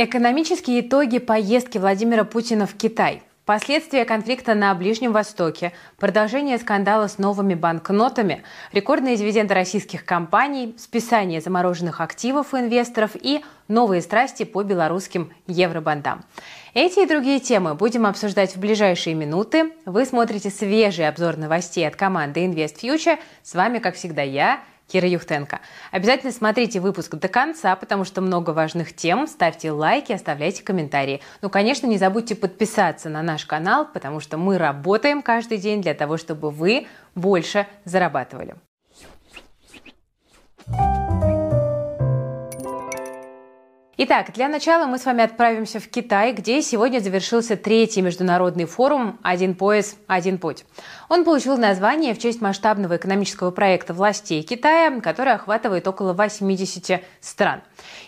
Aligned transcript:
Экономические 0.00 0.82
итоги 0.82 1.18
поездки 1.18 1.76
Владимира 1.76 2.22
Путина 2.22 2.68
в 2.68 2.74
Китай. 2.74 3.20
Последствия 3.44 4.04
конфликта 4.04 4.54
на 4.54 4.72
Ближнем 4.76 5.10
Востоке, 5.10 5.72
продолжение 5.96 6.58
скандала 6.58 7.08
с 7.08 7.18
новыми 7.18 7.54
банкнотами, 7.54 8.44
рекордные 8.70 9.16
дивиденды 9.16 9.54
российских 9.54 10.04
компаний, 10.04 10.76
списание 10.78 11.40
замороженных 11.40 12.00
активов 12.00 12.54
инвесторов 12.54 13.16
и 13.20 13.42
новые 13.66 14.00
страсти 14.00 14.44
по 14.44 14.62
белорусским 14.62 15.32
евробандам. 15.48 16.24
Эти 16.74 17.00
и 17.00 17.06
другие 17.06 17.40
темы 17.40 17.74
будем 17.74 18.06
обсуждать 18.06 18.54
в 18.54 18.60
ближайшие 18.60 19.16
минуты. 19.16 19.72
Вы 19.84 20.04
смотрите 20.04 20.50
свежий 20.50 21.08
обзор 21.08 21.38
новостей 21.38 21.88
от 21.88 21.96
команды 21.96 22.46
InvestFuture. 22.46 23.18
С 23.42 23.52
вами, 23.56 23.80
как 23.80 23.96
всегда, 23.96 24.22
я, 24.22 24.60
Кира 24.88 25.06
Юхтенко. 25.06 25.60
Обязательно 25.92 26.32
смотрите 26.32 26.80
выпуск 26.80 27.14
до 27.14 27.28
конца, 27.28 27.76
потому 27.76 28.04
что 28.04 28.20
много 28.20 28.50
важных 28.50 28.96
тем. 28.96 29.26
Ставьте 29.26 29.70
лайки, 29.70 30.12
оставляйте 30.12 30.64
комментарии. 30.64 31.20
Ну, 31.42 31.50
конечно, 31.50 31.86
не 31.86 31.98
забудьте 31.98 32.34
подписаться 32.34 33.08
на 33.08 33.22
наш 33.22 33.44
канал, 33.44 33.86
потому 33.92 34.20
что 34.20 34.38
мы 34.38 34.58
работаем 34.58 35.22
каждый 35.22 35.58
день 35.58 35.82
для 35.82 35.94
того, 35.94 36.16
чтобы 36.16 36.50
вы 36.50 36.86
больше 37.14 37.66
зарабатывали. 37.84 38.56
Итак, 44.00 44.32
для 44.32 44.46
начала 44.46 44.86
мы 44.86 44.96
с 44.96 45.06
вами 45.06 45.24
отправимся 45.24 45.80
в 45.80 45.88
Китай, 45.88 46.32
где 46.32 46.62
сегодня 46.62 47.00
завершился 47.00 47.56
третий 47.56 48.00
международный 48.00 48.64
форум 48.64 49.18
«Один 49.24 49.56
пояс, 49.56 49.96
один 50.06 50.38
путь». 50.38 50.64
Он 51.08 51.24
получил 51.24 51.56
название 51.56 52.14
в 52.14 52.20
честь 52.20 52.40
масштабного 52.40 52.94
экономического 52.94 53.50
проекта 53.50 53.94
властей 53.94 54.44
Китая, 54.44 55.00
который 55.00 55.32
охватывает 55.32 55.88
около 55.88 56.12
80 56.12 57.02
стран. 57.20 57.62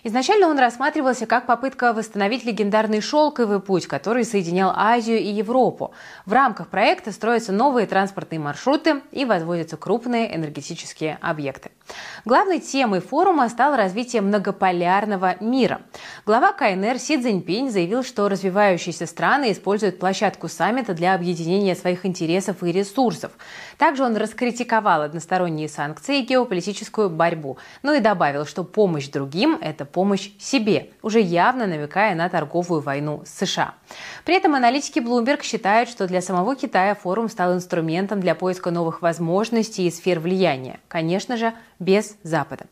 Изначально 0.04 0.46
он 0.46 0.60
рассматривался 0.60 1.26
как 1.26 1.46
попытка 1.46 1.92
восстановить 1.92 2.44
легендарный 2.44 3.00
шелковый 3.00 3.58
путь, 3.58 3.88
который 3.88 4.24
соединял 4.24 4.72
Азию 4.72 5.18
и 5.18 5.26
Европу. 5.26 5.92
В 6.24 6.32
рамках 6.32 6.68
проекта 6.68 7.10
строятся 7.10 7.50
новые 7.50 7.88
транспортные 7.88 8.38
маршруты 8.38 9.02
и 9.10 9.24
возводятся 9.24 9.76
крупные 9.76 10.36
энергетические 10.36 11.18
объекты. 11.20 11.72
Главной 12.24 12.60
темой 12.60 13.00
форума 13.00 13.48
стало 13.48 13.76
развитие 13.76 14.22
многополярного 14.22 15.34
мира. 15.40 15.79
Глава 16.26 16.52
КНР 16.52 16.98
Си 16.98 17.20
Цзиньпинь 17.20 17.70
заявил, 17.70 18.02
что 18.02 18.28
развивающиеся 18.28 19.06
страны 19.06 19.52
используют 19.52 19.98
площадку 19.98 20.48
саммита 20.48 20.94
для 20.94 21.14
объединения 21.14 21.74
своих 21.74 22.06
интересов 22.06 22.62
и 22.62 22.72
ресурсов. 22.72 23.32
Также 23.78 24.04
он 24.04 24.16
раскритиковал 24.16 25.02
односторонние 25.02 25.68
санкции 25.68 26.20
и 26.20 26.26
геополитическую 26.26 27.10
борьбу, 27.10 27.58
но 27.82 27.94
и 27.94 28.00
добавил, 28.00 28.46
что 28.46 28.64
помощь 28.64 29.08
другим– 29.08 29.58
это 29.60 29.84
помощь 29.84 30.30
себе, 30.38 30.90
уже 31.02 31.20
явно 31.20 31.66
намекая 31.66 32.14
на 32.14 32.28
торговую 32.28 32.80
войну 32.80 33.22
с 33.24 33.46
США. 33.46 33.74
При 34.24 34.36
этом 34.36 34.54
аналитики 34.54 34.98
Bloomberg 34.98 35.42
считают, 35.42 35.88
что 35.88 36.06
для 36.06 36.20
самого 36.20 36.56
Китая 36.56 36.94
форум 36.94 37.28
стал 37.28 37.54
инструментом 37.54 38.20
для 38.20 38.34
поиска 38.34 38.70
новых 38.70 39.02
возможностей 39.02 39.86
и 39.86 39.90
сфер 39.90 40.20
влияния. 40.20 40.80
Конечно 40.88 41.36
же, 41.36 41.52
без 41.78 42.16
Запада 42.22 42.66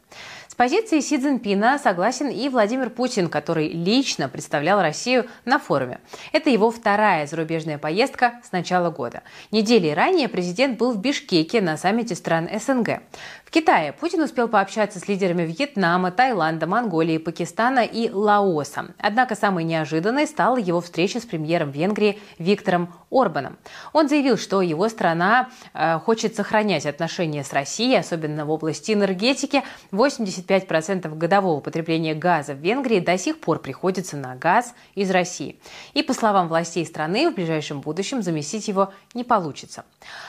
позицией 0.58 1.02
Си 1.02 1.18
Цзиньпина 1.18 1.78
согласен 1.78 2.28
и 2.30 2.48
Владимир 2.48 2.90
Путин, 2.90 3.28
который 3.28 3.68
лично 3.68 4.28
представлял 4.28 4.82
Россию 4.82 5.26
на 5.44 5.60
форуме. 5.60 6.00
Это 6.32 6.50
его 6.50 6.72
вторая 6.72 7.28
зарубежная 7.28 7.78
поездка 7.78 8.40
с 8.42 8.50
начала 8.50 8.90
года. 8.90 9.22
Недели 9.52 9.88
ранее 9.90 10.28
президент 10.28 10.76
был 10.76 10.92
в 10.92 10.98
Бишкеке 10.98 11.60
на 11.60 11.76
саммите 11.76 12.16
стран 12.16 12.48
СНГ. 12.52 13.02
В 13.48 13.50
Китае 13.50 13.94
Путин 13.94 14.20
успел 14.20 14.46
пообщаться 14.46 15.00
с 15.00 15.08
лидерами 15.08 15.42
Вьетнама, 15.44 16.10
Таиланда, 16.10 16.66
Монголии, 16.66 17.16
Пакистана 17.16 17.82
и 17.82 18.10
Лаоса. 18.10 18.94
Однако 18.98 19.36
самой 19.36 19.64
неожиданной 19.64 20.26
стала 20.26 20.58
его 20.58 20.82
встреча 20.82 21.18
с 21.18 21.24
премьером 21.24 21.70
Венгрии 21.70 22.18
Виктором 22.38 22.92
Орбаном. 23.10 23.56
Он 23.94 24.06
заявил, 24.06 24.36
что 24.36 24.60
его 24.60 24.86
страна 24.90 25.48
э, 25.72 25.98
хочет 26.00 26.36
сохранять 26.36 26.84
отношения 26.84 27.42
с 27.42 27.54
Россией, 27.54 27.96
особенно 27.96 28.44
в 28.44 28.50
области 28.50 28.92
энергетики. 28.92 29.62
85% 29.92 31.16
годового 31.16 31.60
потребления 31.60 32.14
газа 32.14 32.52
в 32.52 32.58
Венгрии 32.58 33.00
до 33.00 33.16
сих 33.16 33.40
пор 33.40 33.60
приходится 33.60 34.18
на 34.18 34.36
газ 34.36 34.74
из 34.94 35.10
России. 35.10 35.58
И 35.94 36.02
по 36.02 36.12
словам 36.12 36.48
властей 36.48 36.84
страны, 36.84 37.30
в 37.30 37.34
ближайшем 37.36 37.80
будущем 37.80 38.20
заместить 38.20 38.68
его 38.68 38.92
не 39.14 39.24
получится. 39.24 39.86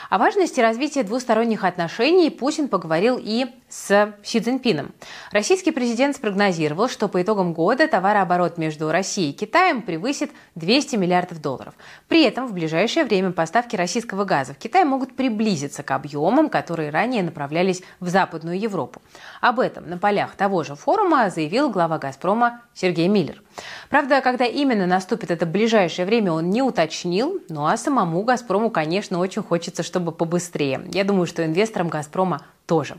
О 0.10 0.18
важности 0.18 0.62
развития 0.62 1.04
двусторонних 1.04 1.66
отношений 1.66 2.30
Путин 2.30 2.70
поговорил 2.70 3.09
поговорил 3.10 3.20
и 3.22 3.48
с 3.70 4.14
Си 4.24 4.40
Цзиньпином. 4.40 4.94
Российский 5.32 5.72
президент 5.72 6.16
спрогнозировал, 6.16 6.90
что 6.90 7.08
по 7.08 7.22
итогам 7.22 7.54
года 7.54 7.88
товарооборот 7.88 8.58
между 8.58 8.92
Россией 8.92 9.30
и 9.30 9.34
Китаем 9.34 9.84
превысит 9.84 10.32
200 10.56 10.96
миллиардов 10.96 11.40
долларов. 11.40 11.76
При 12.08 12.24
этом 12.24 12.48
в 12.48 12.54
ближайшее 12.54 13.06
время 13.06 13.32
поставки 13.32 13.76
российского 13.76 14.26
газа 14.26 14.54
в 14.54 14.58
Китай 14.58 14.86
могут 14.86 15.16
приблизиться 15.16 15.84
к 15.84 15.92
объемам, 15.92 16.50
которые 16.50 16.90
ранее 16.90 17.22
направлялись 17.22 17.84
в 18.00 18.10
Западную 18.10 18.60
Европу. 18.60 19.02
Об 19.40 19.60
этом 19.60 19.88
на 19.88 20.00
полях 20.00 20.36
того 20.36 20.64
же 20.64 20.76
форума 20.76 21.30
заявил 21.30 21.70
глава 21.70 22.00
«Газпрома» 22.00 22.62
Сергей 22.74 23.08
Миллер. 23.08 23.44
Правда, 23.90 24.22
когда 24.22 24.46
именно 24.46 24.88
наступит 24.88 25.30
это 25.30 25.46
ближайшее 25.46 26.08
время, 26.08 26.32
он 26.32 26.50
не 26.50 26.64
уточнил, 26.64 27.40
ну 27.50 27.68
а 27.68 27.78
самому 27.78 28.24
«Газпрому», 28.24 28.72
конечно, 28.72 29.20
очень 29.20 29.44
хочется, 29.44 29.84
чтобы 29.84 30.12
побыстрее. 30.12 30.82
Я 30.92 31.04
думаю, 31.04 31.28
что 31.28 31.46
инвесторам 31.46 31.90
«Газпрома» 31.90 32.42
тоже. 32.70 32.98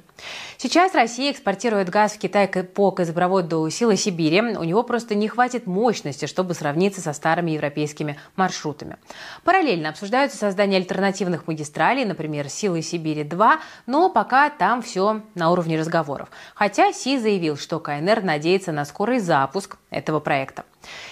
Сейчас 0.59 0.95
Россия 0.95 1.31
экспортирует 1.31 1.91
газ 1.91 2.15
в 2.15 2.19
Китай 2.19 2.49
по 2.49 2.91
газопроводу 2.91 3.71
«Сила 3.71 3.97
Сибири». 3.97 4.41
У 4.41 4.65
него 4.65 4.83
просто 4.83 5.15
не 5.15 5.29
хватит 5.29 5.69
мощности, 5.69 6.27
чтобы 6.27 6.55
сравниться 6.55 7.01
со 7.01 7.13
старыми 7.13 7.53
европейскими 7.53 8.19
маршрутами. 8.35 8.97
Параллельно 9.45 9.91
обсуждаются 9.91 10.37
создание 10.37 10.79
альтернативных 10.79 11.47
магистралей, 11.47 12.05
например, 12.05 12.49
«Силы 12.49 12.83
Сибири-2», 12.83 13.59
но 13.87 14.11
пока 14.11 14.51
там 14.51 14.83
все 14.83 15.23
на 15.37 15.53
уровне 15.53 15.79
разговоров. 15.79 16.31
Хотя 16.57 16.93
Си 16.93 17.19
заявил, 17.21 17.57
что 17.57 17.79
КНР 17.79 18.23
надеется 18.23 18.73
на 18.73 18.85
скорый 18.85 19.21
запуск 19.21 19.79
этого 19.91 20.19
проекта. 20.19 20.65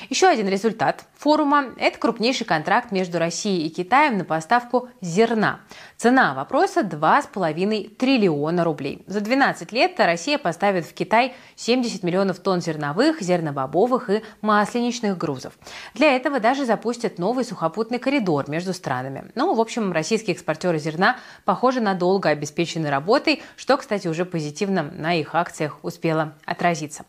Еще 0.08 0.26
один 0.26 0.48
результат 0.48 1.04
форума– 1.16 1.66
это 1.78 1.98
крупнейший 1.98 2.46
контракт 2.46 2.92
между 2.92 3.18
Россией 3.18 3.66
и 3.66 3.70
Китаем 3.70 4.18
на 4.18 4.24
поставку 4.24 4.88
зерна. 5.00 5.60
Цена 5.96 6.32
вопроса– 6.34 6.80
2,5 6.82 7.96
триллиона 7.96 8.64
рублей. 8.64 9.02
За 9.06 9.20
12 9.20 9.72
лет 9.72 9.98
Россия 9.98 10.38
поставит 10.38 10.86
в 10.86 10.94
Китай 10.94 11.34
70 11.56 12.02
миллионов 12.02 12.38
тонн 12.38 12.62
зерновых, 12.62 13.20
зернобобовых 13.20 14.08
и 14.10 14.22
масленичных 14.40 15.18
грузов. 15.18 15.52
Для 15.94 16.16
этого 16.16 16.40
даже 16.40 16.64
запустят 16.64 17.18
новый 17.18 17.44
сухопутный 17.44 17.98
коридор 17.98 18.48
между 18.48 18.72
странами. 18.72 19.30
Ну, 19.34 19.54
в 19.54 19.60
общем, 19.60 19.92
российские 19.92 20.34
экспортеры 20.34 20.78
зерна, 20.78 21.18
похоже, 21.44 21.80
надолго 21.80 22.30
обеспечены 22.30 22.88
работой, 22.88 23.42
что, 23.56 23.76
кстати, 23.76 24.08
уже 24.08 24.24
позитивно 24.24 24.82
на 24.82 25.14
их 25.14 25.34
акциях 25.34 25.80
успело 25.82 26.34
отразиться. 26.46 27.04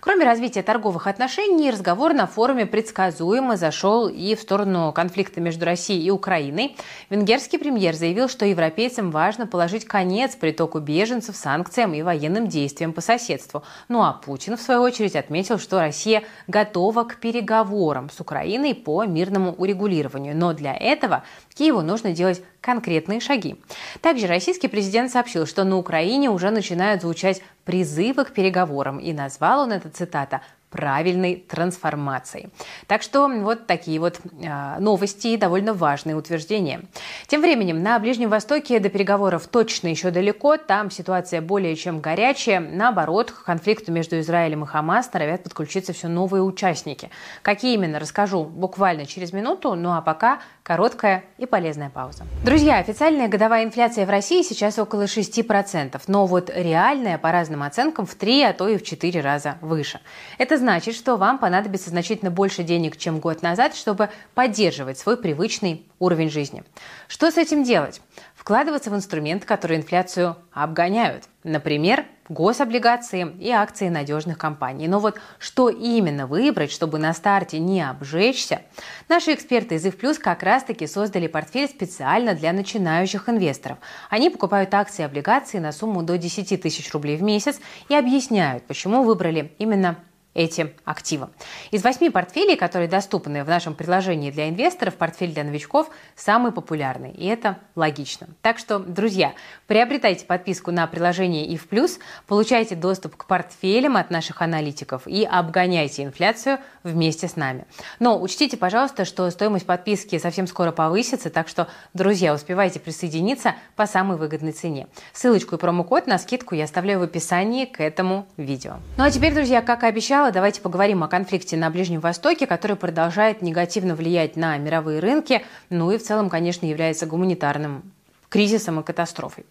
Кроме 0.00 0.24
развития 0.24 0.62
торговых 0.62 1.06
отношений, 1.06 1.70
разговор 1.70 1.97
на 1.98 2.26
форуме 2.26 2.64
предсказуемо 2.64 3.56
зашел 3.56 4.08
и 4.08 4.34
в 4.34 4.40
сторону 4.40 4.92
конфликта 4.92 5.40
между 5.40 5.64
Россией 5.64 6.04
и 6.04 6.10
Украиной. 6.10 6.76
Венгерский 7.10 7.58
премьер 7.58 7.94
заявил, 7.94 8.28
что 8.28 8.46
европейцам 8.46 9.10
важно 9.10 9.46
положить 9.46 9.84
конец 9.84 10.36
притоку 10.36 10.78
беженцев, 10.78 11.36
санкциям 11.36 11.94
и 11.94 12.02
военным 12.02 12.46
действиям 12.46 12.92
по 12.92 13.00
соседству. 13.00 13.64
Ну 13.88 14.02
а 14.02 14.12
Путин, 14.12 14.56
в 14.56 14.62
свою 14.62 14.82
очередь, 14.82 15.16
отметил, 15.16 15.58
что 15.58 15.80
Россия 15.80 16.22
готова 16.46 17.04
к 17.04 17.16
переговорам 17.16 18.08
с 18.10 18.20
Украиной 18.20 18.74
по 18.74 19.04
мирному 19.04 19.52
урегулированию. 19.52 20.36
Но 20.36 20.52
для 20.52 20.74
этого 20.74 21.24
Киеву 21.54 21.82
нужно 21.82 22.12
делать 22.12 22.42
конкретные 22.60 23.20
шаги. 23.20 23.56
Также 24.00 24.26
российский 24.26 24.68
президент 24.68 25.10
сообщил, 25.10 25.46
что 25.46 25.64
на 25.64 25.76
Украине 25.76 26.30
уже 26.30 26.50
начинают 26.50 27.02
звучать 27.02 27.42
призывы 27.64 28.24
к 28.24 28.32
переговорам, 28.32 28.98
и 28.98 29.12
назвал 29.12 29.60
он 29.60 29.72
это, 29.72 29.90
цитата, 29.90 30.40
правильной 30.70 31.36
трансформацией. 31.36 32.50
Так 32.86 33.02
что 33.02 33.28
вот 33.28 33.66
такие 33.66 33.98
вот 34.00 34.20
э, 34.20 34.78
новости 34.78 35.28
и 35.28 35.36
довольно 35.36 35.72
важные 35.72 36.16
утверждения. 36.16 36.82
Тем 37.26 37.40
временем 37.40 37.82
на 37.82 37.98
Ближнем 37.98 38.28
Востоке 38.28 38.78
до 38.80 38.88
переговоров 38.88 39.46
точно 39.46 39.88
еще 39.88 40.10
далеко. 40.10 40.56
Там 40.56 40.90
ситуация 40.90 41.40
более 41.40 41.74
чем 41.76 42.00
горячая. 42.00 42.60
Наоборот, 42.60 43.30
к 43.30 43.44
конфликту 43.44 43.92
между 43.92 44.20
Израилем 44.20 44.64
и 44.64 44.66
Хамас 44.66 45.12
норовят 45.12 45.42
подключиться 45.42 45.92
все 45.92 46.08
новые 46.08 46.42
участники. 46.42 47.10
Какие 47.42 47.74
именно, 47.74 47.98
расскажу 47.98 48.44
буквально 48.44 49.06
через 49.06 49.32
минуту. 49.32 49.74
Ну 49.74 49.92
а 49.92 50.02
пока 50.02 50.40
короткая 50.62 51.24
и 51.38 51.46
полезная 51.46 51.88
пауза. 51.88 52.24
Друзья, 52.44 52.76
официальная 52.76 53.28
годовая 53.28 53.64
инфляция 53.64 54.04
в 54.04 54.10
России 54.10 54.42
сейчас 54.42 54.78
около 54.78 55.04
6%, 55.04 55.98
но 56.08 56.26
вот 56.26 56.50
реальная 56.54 57.16
по 57.16 57.32
разным 57.32 57.62
оценкам 57.62 58.04
в 58.04 58.14
3, 58.14 58.42
а 58.42 58.52
то 58.52 58.68
и 58.68 58.76
в 58.76 58.84
4 58.84 59.20
раза 59.22 59.56
выше. 59.62 60.00
Это 60.36 60.57
значит, 60.58 60.94
что 60.94 61.16
вам 61.16 61.38
понадобится 61.38 61.90
значительно 61.90 62.30
больше 62.30 62.62
денег, 62.62 62.96
чем 62.96 63.20
год 63.20 63.42
назад, 63.42 63.74
чтобы 63.74 64.10
поддерживать 64.34 64.98
свой 64.98 65.16
привычный 65.16 65.86
уровень 65.98 66.30
жизни. 66.30 66.64
Что 67.08 67.30
с 67.30 67.36
этим 67.36 67.64
делать? 67.64 68.00
вкладываться 68.48 68.90
в 68.90 68.94
инструменты, 68.94 69.46
которые 69.46 69.78
инфляцию 69.78 70.34
обгоняют. 70.54 71.24
Например, 71.44 72.06
гособлигации 72.30 73.30
и 73.38 73.50
акции 73.50 73.90
надежных 73.90 74.38
компаний. 74.38 74.88
Но 74.88 75.00
вот 75.00 75.20
что 75.38 75.68
именно 75.68 76.26
выбрать, 76.26 76.72
чтобы 76.72 76.98
на 76.98 77.12
старте 77.12 77.58
не 77.58 77.82
обжечься, 77.82 78.62
наши 79.06 79.34
эксперты 79.34 79.74
из 79.74 79.84
IF 79.84 80.14
как 80.14 80.42
раз-таки 80.42 80.86
создали 80.86 81.26
портфель 81.26 81.68
специально 81.68 82.32
для 82.32 82.54
начинающих 82.54 83.28
инвесторов. 83.28 83.76
Они 84.08 84.30
покупают 84.30 84.72
акции 84.72 85.02
и 85.02 85.04
облигации 85.04 85.58
на 85.58 85.70
сумму 85.70 86.02
до 86.02 86.16
10 86.16 86.62
тысяч 86.62 86.90
рублей 86.94 87.18
в 87.18 87.22
месяц 87.22 87.60
и 87.90 87.94
объясняют, 87.94 88.66
почему 88.66 89.02
выбрали 89.02 89.52
именно 89.58 89.98
эти 90.34 90.74
активы. 90.84 91.28
Из 91.70 91.82
восьми 91.82 92.10
портфелей, 92.10 92.56
которые 92.56 92.88
доступны 92.88 93.42
в 93.44 93.48
нашем 93.48 93.74
приложении 93.74 94.30
для 94.30 94.48
инвесторов, 94.48 94.94
портфель 94.94 95.32
для 95.32 95.42
новичков 95.42 95.90
самый 96.14 96.52
популярный. 96.52 97.10
И 97.12 97.26
это 97.26 97.58
логично. 97.74 98.28
Так 98.40 98.58
что, 98.58 98.78
друзья, 98.78 99.32
приобретайте 99.66 100.26
подписку 100.26 100.70
на 100.70 100.86
приложение 100.86 101.48
IF+, 101.52 101.98
получайте 102.26 102.76
доступ 102.76 103.16
к 103.16 103.24
портфелям 103.24 103.96
от 103.96 104.10
наших 104.10 104.42
аналитиков 104.42 105.06
и 105.06 105.24
обгоняйте 105.24 106.04
инфляцию 106.04 106.58
вместе 106.84 107.26
с 107.26 107.36
нами. 107.36 107.66
Но 107.98 108.20
учтите, 108.20 108.56
пожалуйста, 108.56 109.04
что 109.04 109.28
стоимость 109.30 109.66
подписки 109.66 110.18
совсем 110.18 110.46
скоро 110.46 110.72
повысится, 110.72 111.30
так 111.30 111.48
что, 111.48 111.68
друзья, 111.94 112.32
успевайте 112.32 112.80
присоединиться 112.80 113.54
по 113.76 113.86
самой 113.86 114.16
выгодной 114.16 114.52
цене. 114.52 114.86
Ссылочку 115.12 115.56
и 115.56 115.58
промокод 115.58 116.06
на 116.06 116.18
скидку 116.18 116.54
я 116.54 116.64
оставляю 116.64 117.00
в 117.00 117.02
описании 117.02 117.64
к 117.64 117.80
этому 117.80 118.26
видео. 118.36 118.76
Ну 118.96 119.04
а 119.04 119.10
теперь, 119.10 119.34
друзья, 119.34 119.62
как 119.62 119.82
и 119.82 119.86
обещала, 119.86 120.27
начала 120.28 120.32
давайте 120.32 120.60
поговорим 120.60 121.02
о 121.02 121.08
конфликте 121.08 121.56
на 121.56 121.70
Ближнем 121.70 122.00
Востоке, 122.00 122.46
который 122.46 122.76
продолжает 122.76 123.42
негативно 123.42 123.94
влиять 123.94 124.36
на 124.36 124.58
мировые 124.58 125.00
рынки, 125.00 125.42
ну 125.70 125.90
и 125.90 125.96
в 125.98 126.02
целом, 126.02 126.28
конечно, 126.28 126.66
является 126.66 127.06
гуманитарным 127.06 127.82
кризисом 128.28 128.80
и 128.80 128.82
катастрофой. 128.82 129.46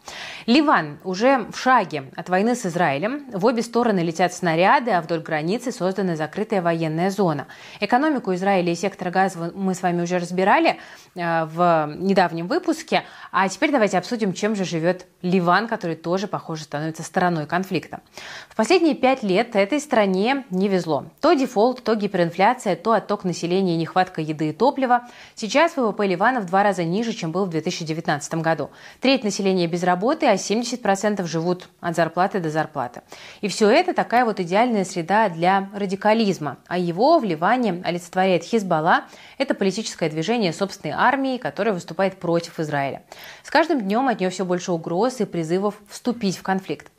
Ливан 0.45 1.00
уже 1.03 1.47
в 1.51 1.57
шаге 1.57 2.12
от 2.15 2.29
войны 2.29 2.56
с 2.56 2.65
Израилем. 2.65 3.25
В 3.31 3.45
обе 3.45 3.63
стороны 3.63 4.01
летят 4.01 4.33
снаряды, 4.33 4.91
а 4.91 5.01
вдоль 5.01 5.21
границы 5.21 5.71
создана 5.71 6.15
закрытая 6.15 6.62
военная 6.62 7.09
зона. 7.09 7.47
Экономику 7.80 8.33
Израиля 8.35 8.71
и 8.71 8.75
сектора 8.75 9.09
газа 9.09 9.51
мы 9.56 9.73
с 9.73 9.81
вами 9.81 10.03
уже 10.03 10.19
разбирали 10.19 10.77
э, 11.15 11.45
в 11.45 11.95
недавнем 11.97 12.47
выпуске. 12.47 13.03
А 13.31 13.50
теперь 13.50 13.71
давайте 13.71 13.97
обсудим, 13.97 14.33
чем 14.33 14.56
же 14.56 14.63
живет 14.63 15.07
Ливан, 15.24 15.68
который 15.68 15.96
тоже, 15.96 16.28
похоже, 16.28 16.64
становится 16.64 17.02
стороной 17.02 17.48
конфликта. 17.48 18.02
В 18.50 18.56
последние 18.56 18.94
пять 18.94 19.24
лет 19.24 19.56
этой 19.56 19.80
стране 19.80 20.46
не 20.52 20.68
везло. 20.68 21.06
То 21.22 21.34
дефолт, 21.34 21.84
то 21.84 21.96
гиперинфляция, 21.96 22.75
то 22.75 22.92
отток 22.92 23.24
населения 23.24 23.74
и 23.74 23.78
нехватка 23.78 24.22
еды 24.22 24.50
и 24.50 24.54
топлива. 24.54 25.08
Сейчас 25.34 25.75
ВВП 25.75 26.06
Ливана 26.06 26.40
в 26.40 26.46
два 26.46 26.62
раза 26.62 26.84
ниже, 26.84 27.14
чем 27.14 27.31
был 27.31 27.46
в 27.46 27.50
2019 27.50 28.36
году. 28.36 28.69
Треть 29.02 29.24
населения 29.24 29.66
без 29.68 29.84
работы, 29.84 30.28
а 30.28 30.36
70% 30.36 31.25
живут 31.25 31.68
от 31.81 31.96
зарплаты 31.96 32.40
до 32.40 32.52
зарплаты. 32.52 33.02
И 33.42 33.48
все 33.48 33.69
это 33.69 33.94
такая 33.94 34.24
вот 34.24 34.40
идеальная 34.40 34.86
среда 34.86 35.30
для 35.30 35.69
радикализма. 35.74 36.58
А 36.68 36.78
его 36.78 37.18
в 37.18 37.24
Ливане 37.24 37.81
олицетворяет 37.84 38.44
Хизбалла. 38.44 39.06
Это 39.40 39.56
политическое 39.56 40.10
движение 40.10 40.54
собственной 40.54 40.94
армии, 40.96 41.38
которое 41.38 41.72
выступает 41.72 42.19
против 42.19 42.60
Израиля. 42.60 43.02
С 43.44 43.50
каждым 43.50 43.81
днем 43.81 44.08
от 44.08 44.19
нее 44.19 44.30
все 44.30 44.46
больше 44.46 44.72
угроз 44.72 45.17
и 45.22 45.25
призывов 45.25 45.75
вступить 45.90 46.38
в 46.38 46.44
конфликт. 46.44 46.92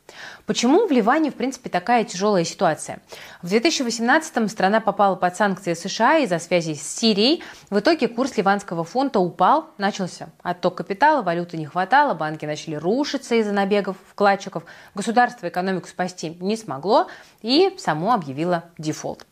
Почему 0.45 0.87
в 0.87 0.91
Ливане, 0.91 1.31
в 1.31 1.35
принципе, 1.35 1.69
такая 1.69 2.03
тяжелая 2.03 2.43
ситуация? 2.43 2.99
В 3.41 3.51
2018-м 3.51 4.49
страна 4.49 4.79
попала 4.79 5.15
под 5.15 5.35
санкции 5.35 5.73
США 5.73 6.17
из-за 6.19 6.39
связи 6.39 6.73
с 6.73 6.81
Сирией. 6.81 7.43
В 7.69 7.79
итоге 7.79 8.07
курс 8.07 8.35
ливанского 8.37 8.83
фунта 8.83 9.19
упал, 9.19 9.69
начался 9.77 10.29
отток 10.41 10.75
капитала, 10.75 11.21
валюты 11.21 11.57
не 11.57 11.65
хватало, 11.65 12.13
банки 12.13 12.45
начали 12.45 12.75
рушиться 12.75 13.35
из-за 13.35 13.51
набегов 13.51 13.97
вкладчиков, 14.09 14.63
государство 14.95 15.47
экономику 15.47 15.87
спасти 15.87 16.35
не 16.39 16.57
смогло 16.57 17.07
и 17.41 17.75
само 17.77 18.13
объявило 18.13 18.65
дефолт. 18.77 19.25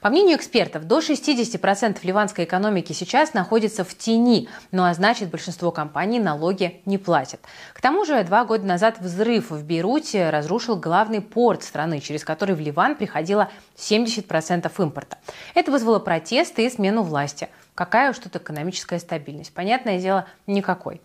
По 0.00 0.08
мнению 0.10 0.36
экспертов, 0.36 0.86
до 0.86 0.98
60% 0.98 1.98
ливанской 2.02 2.44
экономики 2.44 2.92
сейчас 2.92 3.34
находится 3.34 3.84
в 3.84 3.96
тени, 3.96 4.48
ну 4.70 4.84
а 4.84 4.94
значит 4.94 5.30
большинство 5.30 5.70
компаний 5.70 6.20
налоги 6.20 6.80
не 6.86 6.98
платят. 6.98 7.40
К 7.72 7.80
тому 7.80 8.04
же 8.04 8.22
два 8.24 8.44
года 8.44 8.64
назад 8.64 9.00
взрыв 9.00 9.50
в 9.50 9.64
Бейруте 9.64 10.30
разрушил 10.30 10.76
главный 10.76 11.20
порт 11.20 11.62
страны, 11.62 12.00
через 12.00 12.24
который 12.24 12.54
в 12.54 12.60
Ливан 12.60 12.96
приходило 12.96 13.50
70% 13.76 14.70
импорта. 14.78 15.18
Это 15.54 15.70
вызвало 15.70 15.98
протесты 15.98 16.66
и 16.66 16.70
смену 16.70 17.02
власти– 17.02 17.48
Какая 17.74 18.10
уж 18.10 18.18
тут 18.18 18.36
экономическая 18.36 18.98
стабильность? 18.98 19.54
Понятное 19.54 19.98
дело, 19.98 20.26
никакой. 20.46 21.00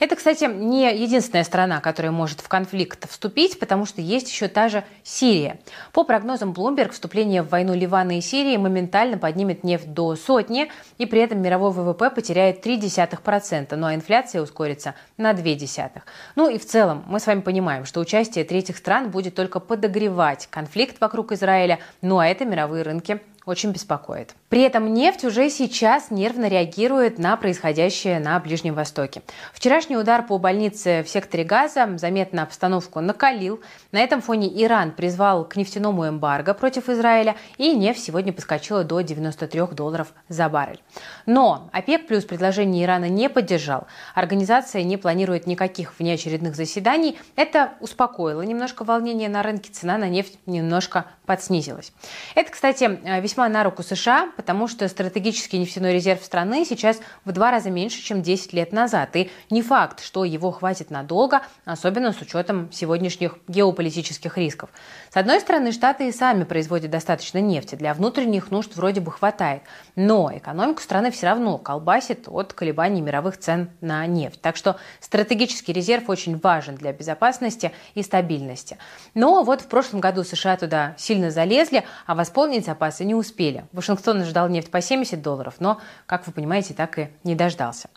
Это, 0.00 0.16
кстати, 0.16 0.44
не 0.44 0.94
единственная 0.94 1.44
страна, 1.44 1.80
которая 1.80 2.12
может 2.12 2.40
в 2.40 2.48
конфликт 2.48 3.08
вступить, 3.08 3.58
потому 3.58 3.86
что 3.86 4.02
есть 4.02 4.28
еще 4.28 4.48
та 4.48 4.68
же 4.68 4.84
Сирия. 5.02 5.60
По 5.92 6.04
прогнозам 6.04 6.52
Bloomberg, 6.52 6.90
вступление 6.90 7.42
в 7.42 7.48
войну 7.48 7.74
Ливана 7.74 8.18
и 8.18 8.20
Сирии 8.20 8.58
моментально 8.58 9.16
поднимет 9.16 9.64
нефть 9.64 9.94
до 9.94 10.14
сотни, 10.14 10.70
и 10.98 11.06
при 11.06 11.22
этом 11.22 11.40
мировой 11.40 11.70
ВВП 11.70 12.10
потеряет 12.10 12.66
0,3%, 12.66 13.74
ну 13.76 13.86
а 13.86 13.94
инфляция 13.94 14.42
ускорится 14.42 14.94
на 15.16 15.30
0,2%. 15.30 16.02
Ну 16.36 16.50
и 16.50 16.58
в 16.58 16.66
целом 16.66 17.02
мы 17.06 17.18
с 17.18 17.26
вами 17.26 17.40
понимаем, 17.40 17.86
что 17.86 17.98
участие 17.98 18.44
третьих 18.44 18.76
стран 18.76 19.10
будет 19.10 19.34
только 19.34 19.58
подогревать 19.58 20.48
конфликт 20.50 21.00
вокруг 21.00 21.32
Израиля, 21.32 21.78
ну 22.02 22.18
а 22.18 22.26
это 22.26 22.44
мировые 22.44 22.82
рынки 22.82 23.22
очень 23.50 23.72
беспокоит. 23.72 24.34
При 24.48 24.62
этом 24.62 24.94
нефть 24.94 25.24
уже 25.24 25.50
сейчас 25.50 26.10
нервно 26.10 26.48
реагирует 26.48 27.18
на 27.18 27.36
происходящее 27.36 28.18
на 28.20 28.38
Ближнем 28.40 28.74
Востоке. 28.74 29.22
Вчерашний 29.52 29.96
удар 29.96 30.26
по 30.26 30.38
больнице 30.38 31.02
в 31.02 31.08
секторе 31.08 31.44
Газа 31.44 31.88
заметно 31.98 32.42
обстановку 32.42 33.00
накалил. 33.00 33.60
На 33.92 33.98
этом 34.00 34.22
фоне 34.22 34.48
Иран 34.62 34.92
призвал 34.92 35.44
к 35.44 35.56
нефтяному 35.56 36.08
эмбарго 36.08 36.54
против 36.54 36.88
Израиля, 36.88 37.36
и 37.58 37.74
нефть 37.76 38.04
сегодня 38.04 38.32
подскочила 38.32 38.84
до 38.84 39.00
93 39.00 39.60
долларов 39.72 40.14
за 40.28 40.48
баррель. 40.48 40.80
Но 41.26 41.68
ОПЕК 41.72 42.06
плюс 42.06 42.24
предложение 42.24 42.84
Ирана 42.84 43.08
не 43.08 43.28
поддержал. 43.28 43.86
Организация 44.14 44.82
не 44.82 44.96
планирует 44.96 45.46
никаких 45.46 45.98
внеочередных 45.98 46.54
заседаний. 46.54 47.18
Это 47.36 47.72
успокоило 47.80 48.42
немножко 48.42 48.84
волнение 48.84 49.28
на 49.28 49.42
рынке, 49.42 49.70
цена 49.72 49.98
на 49.98 50.08
нефть 50.08 50.38
немножко 50.46 51.06
подснизилась. 51.30 51.92
Это, 52.34 52.50
кстати, 52.50 52.98
весьма 53.20 53.48
на 53.48 53.62
руку 53.62 53.84
США, 53.84 54.32
потому 54.36 54.66
что 54.66 54.88
стратегический 54.88 55.58
нефтяной 55.58 55.92
резерв 55.92 56.24
страны 56.24 56.64
сейчас 56.64 56.98
в 57.24 57.30
два 57.30 57.52
раза 57.52 57.70
меньше, 57.70 58.02
чем 58.02 58.20
10 58.20 58.52
лет 58.52 58.72
назад. 58.72 59.14
И 59.14 59.30
не 59.48 59.62
факт, 59.62 60.02
что 60.02 60.24
его 60.24 60.50
хватит 60.50 60.90
надолго, 60.90 61.42
особенно 61.64 62.12
с 62.12 62.20
учетом 62.20 62.68
сегодняшних 62.72 63.36
геополитических 63.46 64.36
рисков. 64.38 64.70
С 65.08 65.16
одной 65.16 65.38
стороны, 65.38 65.70
Штаты 65.70 66.08
и 66.08 66.12
сами 66.12 66.42
производят 66.42 66.90
достаточно 66.90 67.38
нефти. 67.38 67.76
Для 67.76 67.94
внутренних 67.94 68.50
нужд 68.50 68.74
вроде 68.74 69.00
бы 69.00 69.12
хватает. 69.12 69.62
Но 69.94 70.32
экономику 70.36 70.82
страны 70.82 71.12
все 71.12 71.26
равно 71.26 71.58
колбасит 71.58 72.26
от 72.26 72.54
колебаний 72.54 73.02
мировых 73.02 73.38
цен 73.38 73.70
на 73.80 74.04
нефть. 74.04 74.40
Так 74.40 74.56
что 74.56 74.78
стратегический 74.98 75.72
резерв 75.72 76.08
очень 76.08 76.40
важен 76.40 76.74
для 76.74 76.92
безопасности 76.92 77.70
и 77.94 78.02
стабильности. 78.02 78.78
Но 79.14 79.44
вот 79.44 79.60
в 79.60 79.68
прошлом 79.68 80.00
году 80.00 80.24
США 80.24 80.56
туда 80.56 80.96
сильно 80.98 81.19
залезли, 81.28 81.84
а 82.06 82.14
восполнить 82.14 82.64
запасы 82.64 83.04
не 83.04 83.14
успели. 83.14 83.66
Вашингтон 83.72 84.24
ждал 84.24 84.48
нефть 84.48 84.70
по 84.70 84.80
70 84.80 85.20
долларов, 85.20 85.56
но, 85.58 85.78
как 86.06 86.26
вы 86.26 86.32
понимаете, 86.32 86.72
так 86.72 86.98
и 86.98 87.08
не 87.24 87.34
дождался. 87.34 87.90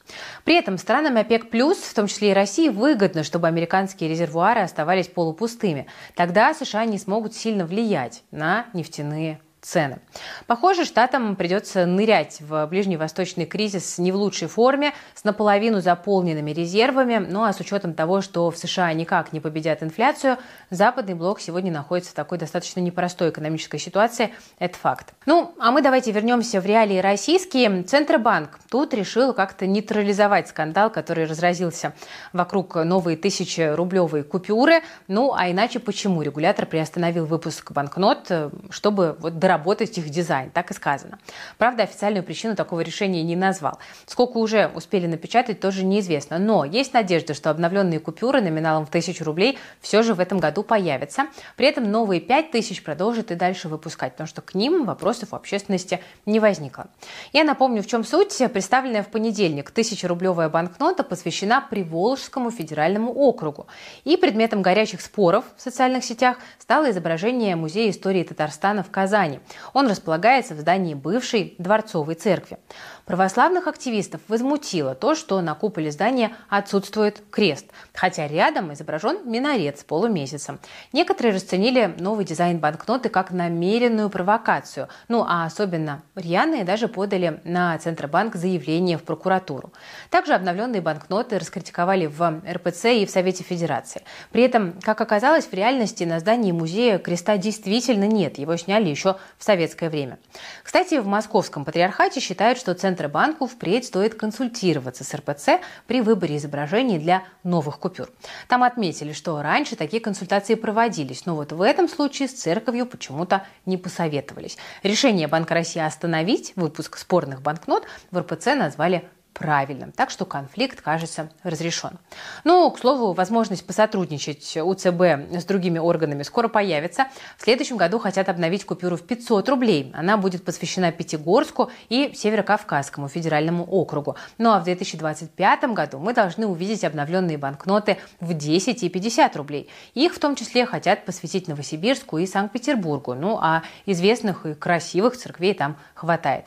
При 0.43 0.55
этом 0.55 0.77
странам 0.77 1.15
ОПЕК+, 1.15 1.45
в 1.45 1.93
том 1.93 2.07
числе 2.07 2.31
и 2.31 2.33
России, 2.33 2.67
выгодно, 2.67 3.23
чтобы 3.23 3.47
американские 3.47 4.09
резервуары 4.09 4.59
оставались 4.59 5.07
полупустыми. 5.07 5.87
Тогда 6.15 6.53
США 6.53 6.83
не 6.83 6.97
смогут 6.97 7.33
сильно 7.33 7.65
влиять 7.65 8.23
на 8.31 8.65
нефтяные 8.73 9.39
цены. 9.63 9.99
Похоже, 10.45 10.83
штатам 10.83 11.37
придется 11.37 11.85
нырять 11.85 12.41
в 12.41 12.67
ближневосточный 12.67 13.45
кризис 13.45 13.97
не 13.97 14.11
в 14.11 14.15
лучшей 14.17 14.49
форме, 14.49 14.93
с 15.15 15.23
наполовину 15.23 15.79
заполненными 15.79 16.51
резервами, 16.51 17.17
ну 17.17 17.43
а 17.43 17.53
с 17.53 17.59
учетом 17.59 17.93
того, 17.93 18.21
что 18.21 18.51
в 18.51 18.57
США 18.57 18.91
никак 18.93 19.31
не 19.31 19.39
победят 19.39 19.81
инфляцию, 19.81 20.37
западный 20.69 21.13
блок 21.13 21.39
сегодня 21.39 21.71
находится 21.71 22.11
в 22.11 22.13
такой 22.13 22.37
достаточно 22.37 22.81
непростой 22.81 23.29
экономической 23.29 23.77
ситуации, 23.77 24.33
это 24.59 24.77
факт. 24.77 25.13
Ну, 25.25 25.55
а 25.59 25.71
мы 25.71 25.81
давайте 25.81 26.11
вернемся 26.11 26.59
в 26.59 26.65
реалии 26.65 26.97
российские. 26.97 27.83
Центробанк 27.83 28.59
тут 28.69 28.93
решил 28.93 29.33
как-то 29.33 29.65
нейтрализовать 29.65 30.49
скандал, 30.49 30.89
который 30.89 31.25
разразился 31.25 31.93
вокруг 32.33 32.75
новой 32.75 33.15
тысячи-рублевой 33.15 34.23
купюры. 34.23 34.81
Ну, 35.07 35.33
а 35.33 35.49
иначе 35.49 35.79
почему 35.79 36.21
регулятор 36.21 36.65
приостановил 36.65 37.25
выпуск 37.25 37.71
банкнот, 37.71 38.29
чтобы 38.69 39.15
вот 39.19 39.39
дорого 39.39 39.52
доработать 39.53 39.97
их 39.97 40.09
дизайн, 40.09 40.49
так 40.49 40.71
и 40.71 40.73
сказано. 40.73 41.19
Правда, 41.57 41.83
официальную 41.83 42.23
причину 42.23 42.55
такого 42.55 42.81
решения 42.81 43.23
не 43.23 43.35
назвал. 43.35 43.77
Сколько 44.05 44.37
уже 44.37 44.67
успели 44.73 45.05
напечатать, 45.05 45.59
тоже 45.59 45.85
неизвестно. 45.85 46.39
Но 46.39 46.65
есть 46.65 46.93
надежда, 46.93 47.33
что 47.33 47.49
обновленные 47.51 47.99
купюры 47.99 48.41
номиналом 48.41 48.85
в 48.85 48.89
тысячу 48.89 49.23
рублей 49.23 49.57
все 49.81 50.01
же 50.03 50.13
в 50.13 50.19
этом 50.19 50.39
году 50.39 50.63
появятся. 50.63 51.27
При 51.55 51.67
этом 51.67 51.91
новые 51.91 52.19
пять 52.19 52.51
тысяч 52.51 52.83
продолжат 52.83 53.31
и 53.31 53.35
дальше 53.35 53.69
выпускать, 53.69 54.13
потому 54.13 54.27
что 54.27 54.41
к 54.41 54.55
ним 54.55 54.85
вопросов 54.85 55.33
у 55.33 55.35
общественности 55.35 55.99
не 56.25 56.39
возникло. 56.39 56.87
Я 57.31 57.43
напомню, 57.43 57.83
в 57.83 57.87
чем 57.87 58.03
суть. 58.03 58.41
Представленная 58.51 59.03
в 59.03 59.07
понедельник 59.07 59.71
тысячерублевая 59.71 60.49
банкнота 60.49 61.03
посвящена 61.03 61.61
Приволжскому 61.69 62.49
федеральному 62.49 63.13
округу. 63.13 63.67
И 64.03 64.17
предметом 64.17 64.61
горячих 64.61 65.01
споров 65.01 65.45
в 65.55 65.61
социальных 65.61 66.03
сетях 66.03 66.37
стало 66.59 66.89
изображение 66.91 67.55
Музея 67.55 67.91
истории 67.91 68.23
Татарстана 68.23 68.83
в 68.83 68.89
Казани. 68.89 69.39
Он 69.73 69.87
располагается 69.87 70.55
в 70.55 70.59
здании 70.59 70.93
бывшей 70.93 71.55
Дворцовой 71.57 72.15
церкви. 72.15 72.57
Православных 73.05 73.67
активистов 73.67 74.21
возмутило 74.29 74.95
то, 74.95 75.13
что 75.13 75.41
на 75.41 75.55
куполе 75.55 75.91
здания 75.91 76.37
отсутствует 76.47 77.21
крест, 77.31 77.65
хотя 77.93 78.27
рядом 78.27 78.71
изображен 78.71 79.29
минарет 79.29 79.77
с 79.77 79.83
полумесяцем. 79.83 80.57
Некоторые 80.93 81.35
расценили 81.35 81.93
новый 81.99 82.23
дизайн 82.23 82.59
банкноты 82.59 83.09
как 83.09 83.31
намеренную 83.31 84.09
провокацию, 84.09 84.87
ну 85.09 85.25
а 85.27 85.45
особенно 85.45 86.01
рьяные 86.15 86.63
даже 86.63 86.87
подали 86.87 87.41
на 87.43 87.77
Центробанк 87.77 88.35
заявление 88.35 88.97
в 88.97 89.03
прокуратуру. 89.03 89.73
Также 90.09 90.33
обновленные 90.33 90.81
банкноты 90.81 91.39
раскритиковали 91.39 92.05
в 92.05 92.41
РПЦ 92.49 92.85
и 92.85 93.05
в 93.05 93.09
Совете 93.09 93.43
Федерации. 93.43 94.03
При 94.31 94.43
этом, 94.43 94.79
как 94.81 95.01
оказалось, 95.01 95.45
в 95.45 95.53
реальности 95.53 96.05
на 96.05 96.21
здании 96.21 96.53
музея 96.53 96.99
креста 96.99 97.35
действительно 97.35 98.05
нет, 98.05 98.37
его 98.37 98.55
сняли 98.55 98.87
еще 98.87 99.17
в 99.37 99.43
советское 99.43 99.89
время. 99.89 100.19
Кстати, 100.63 100.99
в 100.99 101.05
Московском 101.05 101.65
патриархате 101.65 102.21
считают, 102.21 102.57
что 102.57 102.73
Центр 102.73 102.92
Центробанку 102.93 103.47
впредь 103.47 103.85
стоит 103.85 104.13
консультироваться 104.13 105.03
с 105.03 105.15
РПЦ 105.15 105.59
при 105.87 106.01
выборе 106.01 106.37
изображений 106.37 106.99
для 106.99 107.23
новых 107.43 107.79
купюр. 107.79 108.07
Там 108.47 108.61
отметили, 108.61 109.13
что 109.13 109.41
раньше 109.41 109.75
такие 109.75 109.99
консультации 109.99 110.53
проводились, 110.53 111.25
но 111.25 111.35
вот 111.35 111.53
в 111.53 111.61
этом 111.63 111.89
случае 111.89 112.27
с 112.27 112.33
церковью 112.33 112.85
почему-то 112.85 113.47
не 113.65 113.77
посоветовались. 113.77 114.59
Решение 114.83 115.27
Банка 115.27 115.55
России 115.55 115.81
остановить 115.81 116.53
выпуск 116.55 116.97
спорных 116.97 117.41
банкнот 117.41 117.83
в 118.11 118.19
РПЦ 118.19 118.53
назвали 118.55 119.09
правильным. 119.33 119.91
Так 119.91 120.09
что 120.09 120.25
конфликт, 120.25 120.81
кажется, 120.81 121.29
разрешен. 121.43 121.99
Ну, 122.43 122.69
к 122.71 122.79
слову, 122.79 123.13
возможность 123.13 123.65
посотрудничать 123.65 124.57
у 124.57 124.73
ЦБ 124.73 125.01
с 125.39 125.45
другими 125.45 125.79
органами 125.79 126.23
скоро 126.23 126.47
появится. 126.47 127.07
В 127.37 127.43
следующем 127.43 127.77
году 127.77 127.99
хотят 127.99 128.29
обновить 128.29 128.65
купюру 128.65 128.95
в 128.95 129.01
500 129.01 129.49
рублей. 129.49 129.91
Она 129.95 130.17
будет 130.17 130.45
посвящена 130.45 130.91
Пятигорску 130.91 131.71
и 131.89 132.13
Северокавказскому 132.15 133.07
федеральному 133.07 133.65
округу. 133.65 134.15
Ну 134.37 134.51
а 134.51 134.59
в 134.59 134.63
2025 134.65 135.63
году 135.73 135.99
мы 135.99 136.13
должны 136.13 136.45
увидеть 136.45 136.83
обновленные 136.83 137.37
банкноты 137.37 137.97
в 138.19 138.33
10 138.33 138.83
и 138.83 138.89
50 138.89 139.35
рублей. 139.35 139.69
Их 139.93 140.13
в 140.13 140.19
том 140.19 140.35
числе 140.35 140.65
хотят 140.65 141.05
посвятить 141.05 141.47
Новосибирску 141.47 142.17
и 142.17 142.27
Санкт-Петербургу. 142.27 143.15
Ну 143.15 143.39
а 143.41 143.63
известных 143.85 144.45
и 144.45 144.53
красивых 144.53 145.17
церквей 145.17 145.53
там 145.53 145.77
хватает. 145.93 146.45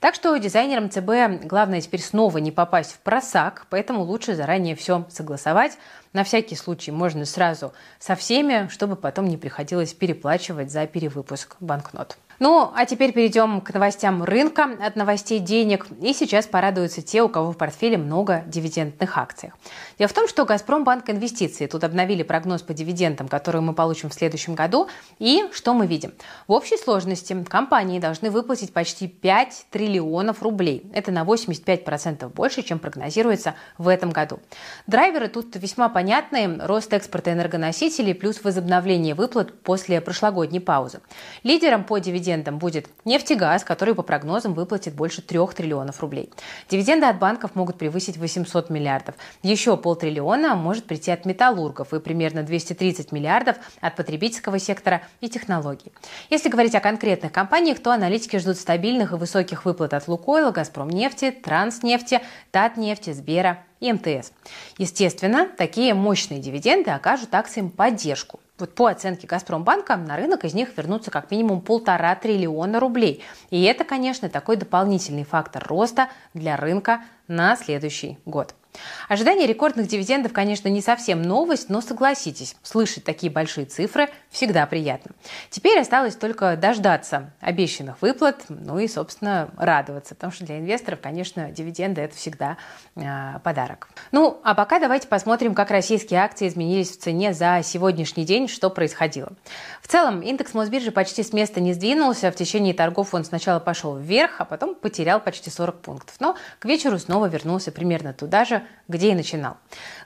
Так 0.00 0.14
что 0.14 0.36
дизайнерам 0.36 0.90
ЦБ 0.90 1.44
главное 1.44 1.80
теперь 1.80 2.00
снова 2.00 2.27
снова 2.28 2.44
не 2.44 2.50
попасть 2.50 2.92
в 2.92 2.98
просак, 2.98 3.66
поэтому 3.70 4.02
лучше 4.02 4.34
заранее 4.34 4.76
все 4.76 5.06
согласовать. 5.08 5.78
На 6.12 6.24
всякий 6.24 6.56
случай 6.56 6.90
можно 6.90 7.24
сразу 7.24 7.72
со 7.98 8.16
всеми, 8.16 8.68
чтобы 8.68 8.96
потом 8.96 9.28
не 9.28 9.38
приходилось 9.38 9.94
переплачивать 9.94 10.70
за 10.70 10.86
перевыпуск 10.86 11.56
банкнот. 11.60 12.18
Ну, 12.40 12.70
а 12.72 12.86
теперь 12.86 13.12
перейдем 13.12 13.60
к 13.60 13.74
новостям 13.74 14.22
рынка 14.22 14.68
от 14.80 14.94
новостей 14.94 15.40
денег. 15.40 15.86
И 16.00 16.12
сейчас 16.12 16.46
порадуются 16.46 17.02
те, 17.02 17.20
у 17.22 17.28
кого 17.28 17.50
в 17.50 17.56
портфеле 17.56 17.98
много 17.98 18.44
дивидендных 18.46 19.18
акций. 19.18 19.50
Дело 19.98 20.08
в 20.08 20.12
том, 20.12 20.28
что 20.28 20.44
«Газпромбанк 20.44 21.10
Инвестиции» 21.10 21.66
тут 21.66 21.82
обновили 21.82 22.22
прогноз 22.22 22.62
по 22.62 22.72
дивидендам, 22.74 23.26
которые 23.26 23.62
мы 23.62 23.74
получим 23.74 24.08
в 24.08 24.14
следующем 24.14 24.54
году. 24.54 24.86
И 25.18 25.46
что 25.52 25.74
мы 25.74 25.88
видим? 25.88 26.12
В 26.46 26.52
общей 26.52 26.76
сложности 26.76 27.36
компании 27.42 27.98
должны 27.98 28.30
выплатить 28.30 28.72
почти 28.72 29.08
5 29.08 29.66
триллионов 29.70 30.40
рублей. 30.40 30.88
Это 30.94 31.10
на 31.10 31.24
85% 31.24 32.28
больше, 32.28 32.62
чем 32.62 32.78
прогнозируется 32.78 33.54
в 33.78 33.88
этом 33.88 34.10
году. 34.10 34.38
Драйверы 34.86 35.26
тут 35.26 35.56
весьма 35.56 35.88
понятные. 35.88 36.56
Рост 36.60 36.92
экспорта 36.92 37.32
энергоносителей 37.32 38.14
плюс 38.14 38.44
возобновление 38.44 39.16
выплат 39.16 39.60
после 39.62 40.00
прошлогодней 40.00 40.60
паузы. 40.60 41.00
Лидером 41.42 41.82
по 41.82 41.98
дивидендам 41.98 42.27
дивидендом 42.28 42.58
будет 42.58 42.88
нефтегаз, 43.04 43.64
который 43.64 43.94
по 43.94 44.02
прогнозам 44.02 44.52
выплатит 44.52 44.94
больше 44.94 45.22
3 45.22 45.38
триллионов 45.56 46.00
рублей. 46.00 46.30
Дивиденды 46.68 47.06
от 47.06 47.18
банков 47.18 47.54
могут 47.54 47.78
превысить 47.78 48.18
800 48.18 48.68
миллиардов. 48.70 49.14
Еще 49.42 49.76
полтриллиона 49.76 50.54
может 50.54 50.84
прийти 50.84 51.10
от 51.10 51.24
металлургов 51.24 51.94
и 51.94 52.00
примерно 52.00 52.42
230 52.42 53.12
миллиардов 53.12 53.56
от 53.80 53.96
потребительского 53.96 54.58
сектора 54.58 55.02
и 55.20 55.28
технологий. 55.28 55.90
Если 56.28 56.50
говорить 56.50 56.74
о 56.74 56.80
конкретных 56.80 57.32
компаниях, 57.32 57.78
то 57.80 57.92
аналитики 57.92 58.36
ждут 58.36 58.58
стабильных 58.58 59.12
и 59.12 59.16
высоких 59.16 59.64
выплат 59.64 59.94
от 59.94 60.06
Лукойла, 60.06 60.50
Газпромнефти, 60.50 61.30
Транснефти, 61.30 62.20
Татнефти, 62.50 63.12
Сбера 63.12 63.64
и 63.80 63.92
МТС. 63.92 64.32
Естественно, 64.76 65.48
такие 65.56 65.94
мощные 65.94 66.40
дивиденды 66.40 66.90
окажут 66.90 67.34
акциям 67.34 67.70
поддержку. 67.70 68.40
Вот 68.58 68.74
по 68.74 68.86
оценке 68.86 69.26
Газпромбанка 69.26 69.96
на 69.96 70.16
рынок 70.16 70.44
из 70.44 70.52
них 70.52 70.76
вернутся 70.76 71.10
как 71.10 71.30
минимум 71.30 71.60
полтора 71.60 72.14
триллиона 72.16 72.80
рублей. 72.80 73.22
И 73.50 73.62
это, 73.62 73.84
конечно, 73.84 74.28
такой 74.28 74.56
дополнительный 74.56 75.24
фактор 75.24 75.64
роста 75.66 76.08
для 76.34 76.56
рынка 76.56 77.02
на 77.28 77.54
следующий 77.56 78.18
год. 78.26 78.54
Ожидание 79.08 79.46
рекордных 79.46 79.86
дивидендов, 79.86 80.32
конечно, 80.32 80.68
не 80.68 80.82
совсем 80.82 81.22
новость, 81.22 81.68
но 81.68 81.80
согласитесь, 81.80 82.56
слышать 82.62 83.04
такие 83.04 83.30
большие 83.30 83.66
цифры 83.66 84.08
всегда 84.30 84.66
приятно. 84.66 85.12
Теперь 85.50 85.80
осталось 85.80 86.14
только 86.16 86.56
дождаться 86.56 87.30
обещанных 87.40 88.00
выплат, 88.02 88.44
ну 88.48 88.78
и, 88.78 88.88
собственно, 88.88 89.50
радоваться, 89.56 90.14
потому 90.14 90.32
что 90.32 90.44
для 90.44 90.58
инвесторов, 90.58 91.00
конечно, 91.00 91.50
дивиденды– 91.50 92.00
это 92.02 92.14
всегда 92.14 92.56
э, 92.94 93.38
подарок. 93.42 93.88
Ну, 94.12 94.40
а 94.44 94.54
пока 94.54 94.78
давайте 94.78 95.08
посмотрим, 95.08 95.54
как 95.54 95.70
российские 95.70 96.20
акции 96.20 96.48
изменились 96.48 96.90
в 96.90 97.00
цене 97.00 97.32
за 97.32 97.60
сегодняшний 97.64 98.24
день, 98.24 98.48
что 98.48 98.70
происходило. 98.70 99.32
В 99.82 99.88
целом, 99.88 100.20
индекс 100.20 100.54
Мосбиржи 100.54 100.90
почти 100.90 101.22
с 101.22 101.32
места 101.32 101.60
не 101.60 101.72
сдвинулся, 101.72 102.30
в 102.30 102.36
течение 102.36 102.74
торгов 102.74 103.14
он 103.14 103.24
сначала 103.24 103.60
пошел 103.60 103.96
вверх, 103.96 104.40
а 104.40 104.44
потом 104.44 104.74
потерял 104.74 105.20
почти 105.20 105.50
40 105.50 105.80
пунктов, 105.80 106.16
но 106.20 106.36
к 106.58 106.64
вечеру 106.66 106.98
снова 106.98 107.26
вернулся 107.26 107.72
примерно 107.72 108.12
туда 108.12 108.44
же, 108.44 108.62
где 108.88 109.12
и 109.12 109.14
начинал. 109.14 109.56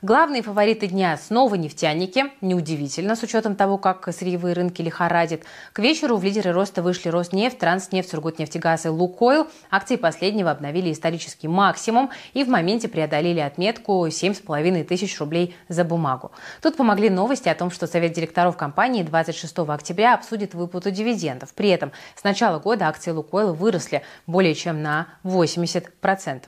Главные 0.04 0.42
фавориты 0.42 0.88
дня 0.88 1.16
снова 1.16 1.54
нефтяники. 1.54 2.24
Неудивительно, 2.40 3.14
с 3.14 3.22
учетом 3.22 3.54
того, 3.54 3.78
как 3.78 4.12
сырьевые 4.12 4.52
рынки 4.52 4.82
лихорадят. 4.82 5.42
К 5.72 5.78
вечеру 5.78 6.16
в 6.16 6.24
лидеры 6.24 6.50
роста 6.50 6.82
вышли 6.82 7.08
Роснефть, 7.08 7.58
Транснефть, 7.58 8.10
Сургутнефтегаз 8.10 8.86
и 8.86 8.88
Лукойл. 8.88 9.46
Акции 9.70 9.94
последнего 9.94 10.50
обновили 10.50 10.90
исторический 10.90 11.46
максимум 11.46 12.10
и 12.34 12.42
в 12.42 12.48
моменте 12.48 12.88
преодолели 12.88 13.38
отметку 13.38 14.04
7,5 14.08 14.82
тысяч 14.82 15.20
рублей 15.20 15.54
за 15.68 15.84
бумагу. 15.84 16.32
Тут 16.62 16.76
помогли 16.76 17.08
новости 17.08 17.48
о 17.48 17.54
том, 17.54 17.70
что 17.70 17.86
Совет 17.86 18.12
директоров 18.12 18.56
компании 18.56 19.04
26 19.04 19.56
октября 19.60 20.14
обсудит 20.14 20.52
выплату 20.54 20.90
дивидендов. 20.90 21.54
При 21.54 21.68
этом 21.68 21.92
с 22.16 22.24
начала 22.24 22.58
года 22.58 22.88
акции 22.88 23.12
Лукойла 23.12 23.52
выросли 23.52 24.02
более 24.26 24.56
чем 24.56 24.82
на 24.82 25.06
80%. 25.22 26.42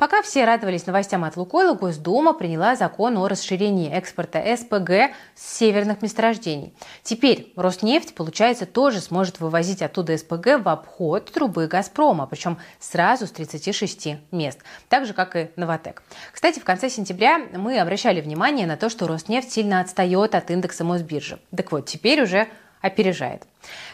Пока 0.00 0.22
все 0.22 0.46
радовались 0.46 0.86
новостям 0.86 1.24
от 1.24 1.36
Лукойла, 1.36 1.74
Госдума 1.74 2.32
приняла 2.32 2.74
закон 2.74 3.18
о 3.18 3.28
расширении 3.28 3.90
экспорта 3.90 4.42
СПГ 4.56 5.14
с 5.34 5.58
северных 5.58 6.00
месторождений. 6.00 6.72
Теперь 7.02 7.52
Роснефть, 7.54 8.14
получается, 8.14 8.64
тоже 8.64 9.00
сможет 9.00 9.40
вывозить 9.40 9.82
оттуда 9.82 10.16
СПГ 10.16 10.62
в 10.64 10.68
обход 10.70 11.30
трубы 11.30 11.66
«Газпрома», 11.66 12.26
причем 12.26 12.56
сразу 12.78 13.26
с 13.26 13.30
36 13.30 14.16
мест, 14.30 14.60
так 14.88 15.04
же, 15.04 15.12
как 15.12 15.36
и 15.36 15.50
«Новотек». 15.56 16.02
Кстати, 16.32 16.60
в 16.60 16.64
конце 16.64 16.88
сентября 16.88 17.38
мы 17.52 17.78
обращали 17.78 18.22
внимание 18.22 18.66
на 18.66 18.78
то, 18.78 18.88
что 18.88 19.06
Роснефть 19.06 19.52
сильно 19.52 19.80
отстает 19.80 20.34
от 20.34 20.50
индекса 20.50 20.82
Мосбиржи. 20.82 21.38
Так 21.54 21.72
вот, 21.72 21.84
теперь 21.84 22.22
уже 22.22 22.48
опережает. 22.80 23.42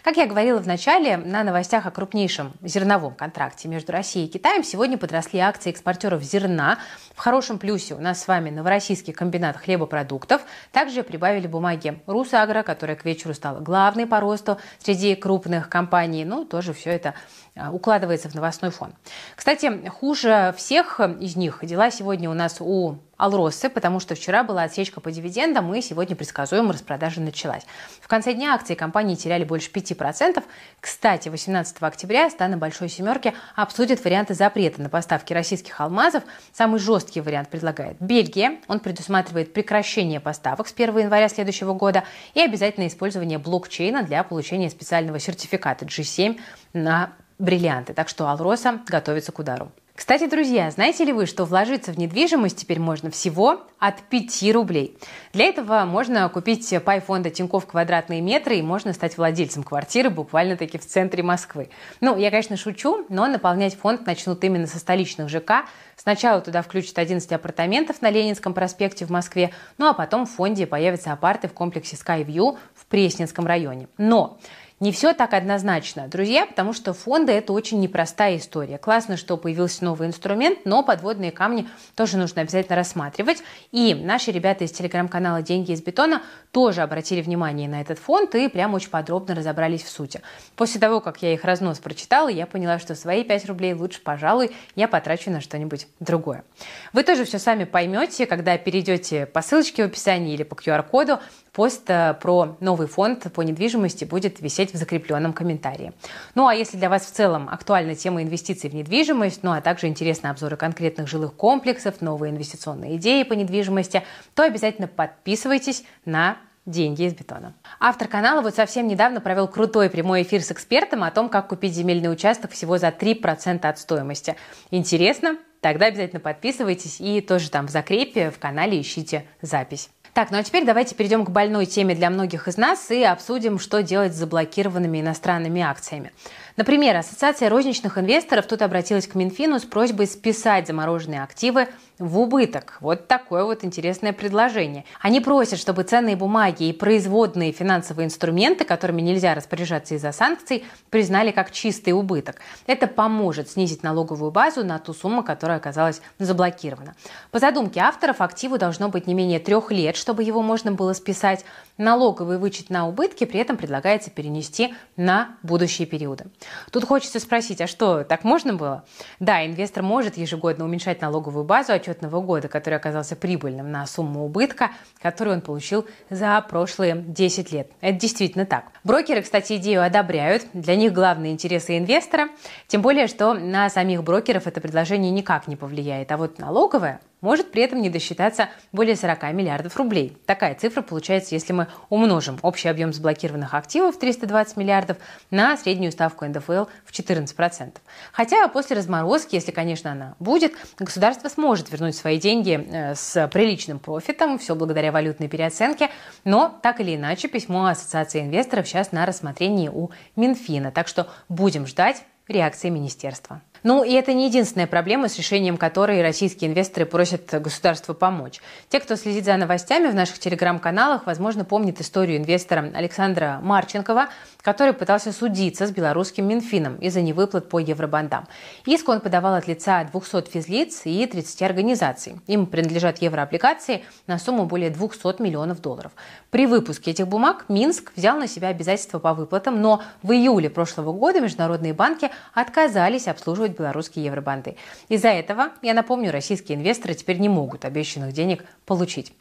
Как 0.03 0.17
я 0.17 0.27
говорила 0.27 0.61
в 0.61 0.67
начале, 0.67 1.17
на 1.17 1.43
новостях 1.43 1.87
о 1.87 1.91
крупнейшем 1.91 2.53
зерновом 2.63 3.15
контракте 3.15 3.69
между 3.69 3.93
Россией 3.93 4.27
и 4.27 4.31
Китаем 4.31 4.63
сегодня 4.63 4.99
подросли 4.99 5.41
акции 5.41 5.71
экспортеров 5.71 6.23
зерна. 6.23 6.79
В 7.15 7.19
хорошем 7.19 7.59
плюсе 7.59 7.95
у 7.95 7.99
нас 7.99 8.23
с 8.23 8.29
вами 8.29 8.51
Новороссийский 8.51 9.13
комбинат 9.13 9.57
хлебопродуктов. 9.57 10.43
Также 10.73 11.03
прибавили 11.03 11.47
бумаги 11.47 12.01
Русагро, 12.07 12.63
которая 12.63 12.97
к 12.97 13.05
вечеру 13.05 13.35
стала 13.35 13.61
главной 13.61 14.07
по 14.07 14.21
росту 14.21 14.59
среди 14.83 15.15
крупных 15.15 15.69
компаний. 15.69 16.25
Ну, 16.25 16.45
тоже 16.45 16.73
все 16.73 16.91
это 16.91 17.15
а, 17.57 17.73
укладывается 17.73 18.29
в 18.29 18.35
новостной 18.35 18.71
фон. 18.71 18.93
Кстати, 19.35 19.89
хуже 19.89 20.55
всех 20.57 21.01
из 21.01 21.37
них 21.37 21.61
дела 21.63 21.91
сегодня 21.91 22.31
у 22.31 22.35
нас 22.35 22.59
у 22.61 22.99
Алросы, 23.17 23.71
потому 23.71 23.99
что 23.99 24.15
вчера 24.15 24.45
была 24.45 24.65
отсечка 24.65 25.01
по 25.01 25.11
дивидендам, 25.11 25.75
и 25.75 25.81
сегодня 25.81 26.15
предсказуемо 26.15 26.75
распродажа 26.75 27.23
началась. 27.23 27.63
В 28.03 28.09
конце 28.09 28.35
дня 28.35 28.53
акции 28.53 28.75
компании 28.75 29.15
теряли 29.15 29.45
больше 29.45 29.56
больше 29.57 29.71
5%. 29.71 30.43
Кстати, 30.81 31.29
18 31.29 31.77
октября 31.81 32.29
страны 32.29 32.57
Большой 32.57 32.89
Семерки 32.89 33.33
обсудят 33.55 34.05
варианты 34.05 34.35
запрета 34.35 34.83
на 34.83 34.89
поставки 34.91 35.33
российских 35.33 35.81
алмазов. 35.81 36.25
Самый 36.53 36.79
жесткий 36.79 37.23
вариант 37.23 37.49
предлагает 37.49 37.97
Бельгия. 38.01 38.59
Он 38.69 38.81
предусматривает 38.81 39.53
прекращение 39.55 40.21
поставок 40.21 40.69
с 40.69 40.75
1 40.75 40.99
января 40.99 41.29
следующего 41.29 41.73
года 41.73 42.05
и 42.35 42.41
обязательное 42.41 42.89
использование 42.89 43.39
блокчейна 43.39 44.03
для 44.03 44.23
получения 44.25 44.69
специального 44.69 45.19
сертификата 45.19 45.87
G7 45.87 46.39
на 46.75 47.13
бриллианты. 47.39 47.95
Так 47.95 48.09
что 48.09 48.29
Алроса 48.29 48.81
готовится 48.87 49.33
к 49.33 49.39
удару. 49.39 49.73
Кстати, 49.97 50.27
друзья, 50.27 50.71
знаете 50.71 51.05
ли 51.05 51.13
вы, 51.15 51.25
что 51.25 51.47
вложиться 51.47 51.91
в 51.91 51.99
недвижимость 51.99 52.59
теперь 52.59 52.79
можно 52.79 53.11
всего 53.11 53.63
от 53.79 54.03
5 54.03 54.53
рублей? 54.53 54.99
Для 55.33 55.47
этого 55.47 55.87
можно 55.87 56.29
купить 56.29 56.71
пай 56.85 57.01
фонда 57.01 57.31
Тинькофф 57.31 57.67
квадратные 57.67 58.21
метры 58.21 58.57
и 58.57 58.63
можно 58.63 58.93
стать 58.93 59.17
владельцем 59.17 59.63
квартиры 59.63 60.11
буквально-таки 60.11 60.77
в 60.77 60.87
центре 60.87 61.23
Москвы. 61.23 61.71
Ну, 62.03 62.15
я, 62.19 62.31
конечно, 62.31 62.59
шучу, 62.59 63.07
но 63.09 63.27
наполнять 63.27 63.75
фонд 63.75 64.07
начнут 64.07 64.45
именно 64.45 64.67
со 64.67 64.79
столичных 64.79 65.31
ЖК. 65.31 65.65
Сначала 65.97 66.43
туда 66.43 66.61
включат 66.61 66.99
11 66.99 67.33
апартаментов 67.33 68.03
на 68.03 68.11
Ленинском 68.11 68.53
проспекте 68.53 69.07
в 69.07 69.11
Москве, 69.11 69.53
ну 69.79 69.89
а 69.89 69.95
потом 69.95 70.27
в 70.27 70.31
фонде 70.31 70.67
появятся 70.67 71.11
апарты 71.13 71.49
в 71.49 71.55
комплексе 71.55 71.97
Skyview 71.97 72.59
в 72.75 72.85
Пресненском 72.85 73.47
районе. 73.47 73.89
Но 73.97 74.39
не 74.79 74.93
все 74.93 75.15
так 75.15 75.33
однозначно, 75.33 76.07
друзья, 76.07 76.45
потому 76.45 76.75
что 76.75 76.93
фонды– 76.93 77.33
это 77.33 77.55
очень 77.55 77.81
непростая 77.81 78.37
история. 78.37 78.77
Классно, 78.77 79.17
что 79.17 79.39
появился 79.39 79.83
новый 79.85 80.07
инструмент, 80.07 80.61
но 80.67 80.83
подводные 80.83 81.33
камни 81.33 81.67
тоже 81.95 82.19
нужно 82.19 82.43
обязательно 82.43 82.77
рассматривать. 82.77 83.43
И 83.73 83.95
наши 83.95 84.33
ребята 84.33 84.65
из 84.65 84.73
телеграм-канала 84.73 85.41
«Деньги 85.41 85.73
из 85.73 85.81
бетона» 85.81 86.21
тоже 86.51 86.83
обратили 86.83 87.23
внимание 87.23 87.71
на 87.71 87.81
этот 87.81 87.99
фонд 87.99 88.35
и 88.35 88.49
прям 88.49 88.75
очень 88.75 88.91
подробно 88.91 89.35
разобрались 89.35 89.83
в 89.83 89.89
сути. 89.89 90.21
После 90.57 90.79
того, 90.79 91.01
как 91.01 91.23
я 91.23 91.33
их 91.33 91.45
разнос 91.45 91.79
прочитала, 91.79 92.29
я 92.29 92.47
поняла, 92.47 92.79
что 92.79 92.95
свои 92.95 93.25
5 93.25 93.47
рублей 93.47 93.73
лучше, 93.73 94.03
пожалуй, 94.03 94.55
я 94.75 94.89
потрачу 94.89 95.31
на 95.31 95.41
что-нибудь 95.41 95.89
другое. 96.01 96.45
Вы 96.93 97.03
тоже 97.03 97.25
все 97.25 97.39
сами 97.39 97.65
поймете, 97.65 98.27
когда 98.27 98.59
перейдете 98.59 99.25
по 99.25 99.41
ссылочке 99.41 99.85
в 99.85 99.87
описании 99.87 100.35
или 100.35 100.43
по 100.43 100.53
QR-коду, 100.53 101.19
пост 101.57 101.89
э, 101.89 102.15
про 102.21 102.59
новый 102.61 102.87
фонд 102.87 103.33
по 103.33 103.41
недвижимости 103.41 104.05
будет 104.05 104.43
висеть 104.43 104.75
в 104.75 104.77
закрепленном 104.77 105.33
комментарии. 105.33 105.95
Ну 106.35 106.47
а 106.47 106.55
если 106.55 106.77
для 106.77 106.91
вас 106.91 107.07
в 107.07 107.11
целом 107.11 107.49
актуальна 107.49 107.95
тема 107.95 108.23
инвестиций 108.23 108.69
в 108.69 108.75
недвижимость, 108.75 109.43
ну 109.43 109.53
а 109.53 109.63
также 109.63 109.87
интересны 109.87 110.27
обзоры 110.27 110.59
конкретных 110.59 111.09
жилых 111.09 111.35
комплексов, 111.35 112.03
новые 112.03 112.31
инвестиционные 112.31 112.97
идеи 112.97 113.23
по 113.23 113.33
недвижимости, 113.33 114.03
то 114.35 114.43
обязательно 114.43 114.87
подписывайтесь 114.87 115.83
на 116.05 116.37
деньги 116.67 117.05
из 117.05 117.15
бетона. 117.15 117.55
Автор 117.81 118.07
канала 118.07 118.43
вот 118.43 118.55
совсем 118.55 118.87
недавно 118.87 119.23
провел 119.23 119.49
крутой 119.49 119.89
прямой 119.89 120.25
эфир 120.25 120.43
с 120.43 120.53
экспертом 120.53 121.05
о 121.05 121.11
том, 121.11 121.31
как 121.31 121.49
купить 121.49 121.73
земельный 121.73 122.13
участок 122.13 122.51
всего 122.51 122.77
за 122.77 122.89
3% 122.89 123.67
от 123.67 123.79
стоимости. 123.79 124.37
Интересно? 124.71 125.39
Тогда 125.63 125.87
обязательно 125.87 126.21
подписывайтесь 126.21 127.01
и 127.01 127.23
тоже 127.23 127.51
там 127.51 127.67
в 127.67 127.71
закрепе 127.71 128.31
в 128.31 128.39
канале 128.39 128.79
ищите 128.79 129.25
запись. 129.41 129.89
Так, 130.17 130.31
ну 130.31 130.39
а 130.39 130.43
теперь 130.43 130.65
давайте 130.65 130.95
перейдем 130.95 131.27
к 131.27 131.31
больной 131.31 131.67
теме 131.67 131.95
для 131.95 132.09
многих 132.09 132.49
из 132.49 132.57
нас 132.57 132.91
и 132.91 133.05
обсудим, 133.05 133.59
что 133.59 133.83
делать 133.83 134.15
с 134.15 134.17
заблокированными 134.17 135.03
иностранными 135.03 135.61
акциями. 135.61 136.11
Например, 136.57 136.97
Ассоциация 136.97 137.51
розничных 137.51 137.99
инвесторов 137.99 138.47
тут 138.47 138.63
обратилась 138.63 139.07
к 139.07 139.15
Минфину 139.15 139.59
с 139.59 139.65
просьбой 139.65 140.07
списать 140.07 140.67
замороженные 140.67 141.23
активы 141.23 141.69
в 141.99 142.19
убыток. 142.19 142.79
Вот 142.81 143.09
такое 143.09 143.45
вот 143.45 143.63
интересное 143.63 144.15
предложение. 144.15 144.85
Они 145.01 145.21
просят, 145.21 145.59
чтобы 145.59 145.83
ценные 145.83 146.17
бумаги 146.17 146.65
и 146.65 146.73
производные 146.73 147.53
финансовые 147.53 148.07
инструменты, 148.07 148.65
которыми 148.65 149.03
нельзя 149.03 149.35
распоряжаться 149.35 149.95
из-за 149.95 150.13
санкций, 150.13 150.65
признали 150.89 151.31
как 151.31 151.51
чистый 151.51 151.91
убыток. 151.91 152.37
Это 152.67 152.87
поможет 152.87 153.51
снизить 153.51 153.83
налоговую 153.83 154.31
базу 154.31 154.65
на 154.65 154.79
ту 154.79 154.95
сумму, 154.95 155.23
которая 155.23 155.59
оказалась 155.59 156.01
заблокирована. 156.19 156.95
По 157.33 157.39
задумке 157.39 157.81
авторов, 157.81 158.23
активу 158.23 158.57
должно 158.57 158.89
быть 158.89 159.07
не 159.07 159.15
менее 159.15 159.41
трех 159.41 159.71
лет, 159.71 159.97
чтобы 159.97 160.23
его 160.23 160.43
можно 160.43 160.73
было 160.73 160.95
списать. 160.95 161.45
Налоговый 161.77 162.39
вычет 162.39 162.71
на 162.71 162.89
убытки 162.89 163.25
при 163.25 163.41
этом 163.41 163.59
предлагается 163.59 164.11
перенести 164.11 164.75
на 164.97 165.37
будущие 165.43 165.87
периоды. 165.87 166.25
Тут 166.71 166.85
хочется 166.85 167.21
спросить, 167.21 167.61
а 167.61 167.67
что, 167.67 168.05
так 168.05 168.25
можно 168.25 168.55
было? 168.55 168.85
Да, 169.21 169.45
инвестор 169.45 169.83
может 169.83 170.17
ежегодно 170.17 170.65
уменьшать 170.65 171.01
налоговую 171.01 171.45
базу 171.45 171.73
отчетного 171.73 172.21
года, 172.21 172.49
который 172.49 172.75
оказался 172.75 173.17
прибыльным 173.17 173.71
на 173.71 173.87
сумму 173.87 174.25
убытка, 174.25 174.71
которую 175.01 175.37
он 175.37 175.41
получил 175.41 175.87
за 176.11 176.41
прошлые 176.49 176.97
10 176.97 177.53
лет. 177.53 177.71
Это 177.81 177.99
действительно 177.99 178.47
так. 178.47 178.67
Брокеры, 178.85 179.23
кстати, 179.23 179.57
идею 179.57 179.85
одобряют. 179.85 180.45
Для 180.53 180.77
них 180.77 180.93
главные 180.93 181.33
интересы 181.33 181.79
инвестора. 181.79 182.29
Тем 182.69 182.83
более, 182.83 183.07
что 183.07 183.35
на 183.35 183.69
самих 183.71 184.03
брокеров 184.03 184.47
это 184.47 184.61
предложение 184.61 185.11
никак 185.11 185.49
не 185.49 185.57
повлияет. 185.57 186.11
А 186.13 186.17
вот 186.17 186.39
налоговая 186.39 187.01
может 187.21 187.51
при 187.51 187.63
этом 187.63 187.83
не 187.83 187.91
досчитаться 187.91 188.49
более 188.73 188.97
40 188.97 189.33
миллиардов 189.33 189.77
рублей. 189.77 190.17
Такая 190.27 190.55
цифра 190.55 190.83
получается, 190.83 191.35
если 191.35 191.53
мы 191.53 191.69
умножим 191.89 192.39
общий 192.43 192.69
объем 192.69 192.93
заблокированных 192.93 193.55
активов 193.55 193.99
320 193.99 194.57
миллиардов 194.57 194.99
на 195.31 195.57
среднюю 195.57 195.93
ставку 195.93 196.25
НДФЛ 196.25 196.67
в 196.85 196.93
14%. 196.93 197.73
Хотя 198.13 198.49
после 198.49 198.77
разморозки, 198.77 199.35
если, 199.35 199.51
конечно, 199.51 199.93
она 199.93 200.15
будет, 200.19 200.55
государство 200.79 201.29
сможет 201.29 201.71
вернуть 201.71 201.97
свои 201.97 202.19
деньги 202.19 202.53
э, 202.53 202.95
с 202.95 203.29
приличным 203.29 203.79
профитом, 203.79 204.39
все 204.39 204.55
благодаря 204.55 204.93
валютной 204.93 205.29
переоценке, 205.29 205.91
но 206.25 206.59
так 206.63 206.81
или 206.81 206.97
иначе 206.97 207.29
письмо 207.29 207.67
Ассоциации 207.67 208.23
инвесторов 208.23 208.69
сейчас 208.69 208.93
на 208.93 209.07
рассмотрении 209.07 209.69
у 209.69 209.91
Минфина, 210.17 210.71
так 210.71 210.89
что 210.89 211.09
будем 211.29 211.67
ждать 211.67 212.05
реакции 212.29 212.69
министерства. 212.69 213.41
Ну 213.67 213.83
и 213.83 213.95
это 213.95 214.13
не 214.13 214.27
единственная 214.29 214.69
проблема, 214.69 215.09
с 215.09 215.19
решением 215.19 215.57
которой 215.57 216.01
российские 216.01 216.49
инвесторы 216.49 216.87
просят 216.87 217.29
государство 217.43 217.95
помочь. 217.95 218.41
Те, 218.69 218.79
кто 218.79 218.95
следит 218.95 219.25
за 219.25 219.37
новостями 219.37 219.89
в 219.89 219.95
наших 219.97 220.21
телеграм-каналах, 220.21 221.05
возможно, 221.05 221.45
помнят 221.45 221.81
историю 221.81 222.19
инвестора 222.19 222.71
Александра 222.77 223.41
Марченкова, 223.43 224.07
который 224.41 224.73
пытался 224.73 225.11
судиться 225.11 225.67
с 225.67 225.73
белорусским 225.73 226.29
Минфином 226.29 226.77
из-за 226.77 227.01
невыплат 227.01 227.49
по 227.49 227.59
евробандам. 227.59 228.29
Иск 228.67 228.89
он 228.89 229.01
подавал 229.01 229.35
от 229.35 229.49
лица 229.49 229.83
200 229.83 230.31
физлиц 230.31 230.83
и 230.85 231.05
30 231.05 231.43
организаций. 231.43 232.21
Им 232.29 232.47
принадлежат 232.47 232.99
еврооблигации 232.99 233.83
на 234.07 234.21
сумму 234.21 234.47
более 234.47 234.71
200 234.71 235.21
миллионов 235.21 235.61
долларов. 235.61 235.91
При 236.31 236.47
выпуске 236.47 236.93
этих 236.93 237.09
бумаг 237.09 237.47
Минск 237.49 237.91
взял 237.97 238.17
на 238.17 238.29
себя 238.29 238.47
обязательства 238.47 239.01
по 239.01 239.13
выплатам, 239.13 239.61
но 239.61 239.83
в 240.05 240.13
июле 240.13 240.51
прошлого 240.51 240.93
года 240.93 241.19
международные 241.19 241.75
банки 241.75 242.11
отказались 242.33 243.09
обслуживать 243.09 243.56
белорусские 243.57 244.05
евробанды. 244.05 244.57
Из-за 244.89 245.09
этого, 245.09 245.51
я 245.63 245.75
напомню, 245.75 246.13
российские 246.13 246.59
инвесторы 246.59 246.95
теперь 246.95 247.19
не 247.19 247.29
могут 247.29 247.65
обещанных 247.65 248.13
денег 248.13 248.45
получить. 248.65 249.13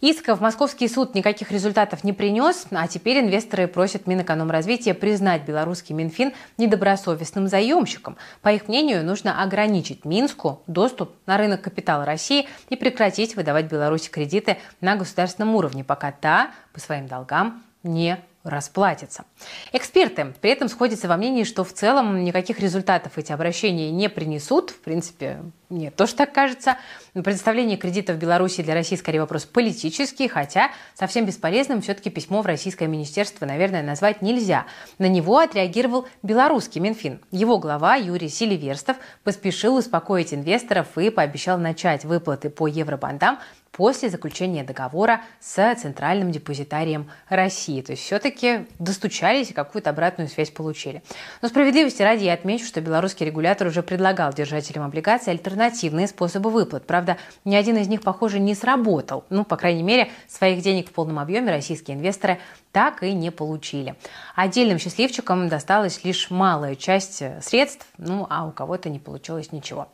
Иск 0.00 0.28
в 0.28 0.40
московский 0.40 0.88
суд 0.88 1.14
никаких 1.14 1.50
результатов 1.50 2.04
не 2.04 2.12
принес, 2.12 2.66
а 2.70 2.86
теперь 2.88 3.20
инвесторы 3.20 3.66
просят 3.66 4.06
Минэкономразвития 4.06 4.94
признать 4.94 5.42
белорусский 5.42 5.94
Минфин 5.94 6.32
недобросовестным 6.58 7.48
заемщиком. 7.48 8.16
По 8.42 8.52
их 8.52 8.68
мнению, 8.68 9.04
нужно 9.04 9.42
ограничить 9.42 10.04
Минску 10.04 10.62
доступ 10.66 11.12
на 11.26 11.36
рынок 11.36 11.62
капитала 11.62 12.04
России 12.04 12.46
и 12.68 12.76
прекратить 12.76 13.36
выдавать 13.36 13.66
Беларуси 13.66 14.10
кредиты 14.10 14.58
на 14.80 14.96
государственном 14.96 15.54
уровне, 15.54 15.84
пока 15.84 16.12
та 16.12 16.50
по 16.72 16.80
своим 16.80 17.06
долгам 17.06 17.62
не 17.82 18.18
расплатится. 18.44 19.24
Эксперты 19.72 20.34
при 20.40 20.50
этом 20.50 20.68
сходятся 20.68 21.08
во 21.08 21.16
мнении, 21.16 21.44
что 21.44 21.64
в 21.64 21.72
целом 21.72 22.22
никаких 22.22 22.60
результатов 22.60 23.12
эти 23.16 23.32
обращения 23.32 23.90
не 23.90 24.08
принесут. 24.08 24.70
В 24.70 24.80
принципе, 24.80 25.42
мне 25.74 25.90
тоже 25.90 26.14
так 26.14 26.32
кажется. 26.32 26.78
Предоставление 27.12 27.76
кредитов 27.76 28.16
в 28.16 28.18
Беларуси 28.18 28.62
для 28.62 28.74
России 28.74 28.96
скорее 28.96 29.20
вопрос 29.20 29.44
политический, 29.44 30.28
хотя 30.28 30.70
совсем 30.94 31.26
бесполезным 31.26 31.82
все-таки 31.82 32.10
письмо 32.10 32.42
в 32.42 32.46
российское 32.46 32.86
министерство, 32.86 33.44
наверное, 33.46 33.82
назвать 33.82 34.22
нельзя. 34.22 34.66
На 34.98 35.08
него 35.08 35.38
отреагировал 35.38 36.06
белорусский 36.22 36.80
Минфин. 36.80 37.20
Его 37.30 37.58
глава 37.58 37.96
Юрий 37.96 38.28
Селиверстов 38.28 38.96
поспешил 39.22 39.76
успокоить 39.76 40.32
инвесторов 40.32 40.96
и 40.96 41.10
пообещал 41.10 41.58
начать 41.58 42.04
выплаты 42.04 42.50
по 42.50 42.66
евробандам 42.66 43.38
после 43.76 44.08
заключения 44.08 44.62
договора 44.62 45.22
с 45.40 45.74
Центральным 45.74 46.30
депозитарием 46.30 47.10
России. 47.28 47.82
То 47.82 47.92
есть 47.92 48.04
все-таки 48.04 48.66
достучались 48.78 49.50
и 49.50 49.54
какую-то 49.54 49.90
обратную 49.90 50.28
связь 50.28 50.50
получили. 50.50 51.02
Но 51.42 51.48
справедливости 51.48 52.00
ради 52.00 52.24
я 52.24 52.34
отмечу, 52.34 52.64
что 52.66 52.80
белорусский 52.80 53.26
регулятор 53.26 53.66
уже 53.66 53.82
предлагал 53.82 54.32
держателям 54.32 54.84
облигаций 54.84 55.32
альтернативные 55.64 56.06
способы 56.06 56.50
выплат. 56.50 56.86
Правда, 56.86 57.16
ни 57.44 57.54
один 57.54 57.76
из 57.76 57.88
них, 57.88 58.02
похоже, 58.02 58.38
не 58.38 58.54
сработал. 58.54 59.24
Ну, 59.30 59.44
по 59.44 59.56
крайней 59.56 59.82
мере, 59.82 60.10
своих 60.28 60.62
денег 60.62 60.88
в 60.88 60.92
полном 60.92 61.18
объеме 61.18 61.50
российские 61.50 61.96
инвесторы 61.96 62.38
так 62.74 63.04
и 63.04 63.12
не 63.12 63.30
получили. 63.30 63.94
Отдельным 64.34 64.80
счастливчикам 64.80 65.48
досталась 65.48 66.02
лишь 66.02 66.28
малая 66.28 66.74
часть 66.74 67.22
средств, 67.40 67.86
ну 67.98 68.26
а 68.28 68.44
у 68.46 68.50
кого-то 68.50 68.90
не 68.90 68.98
получилось 68.98 69.52
ничего. 69.52 69.86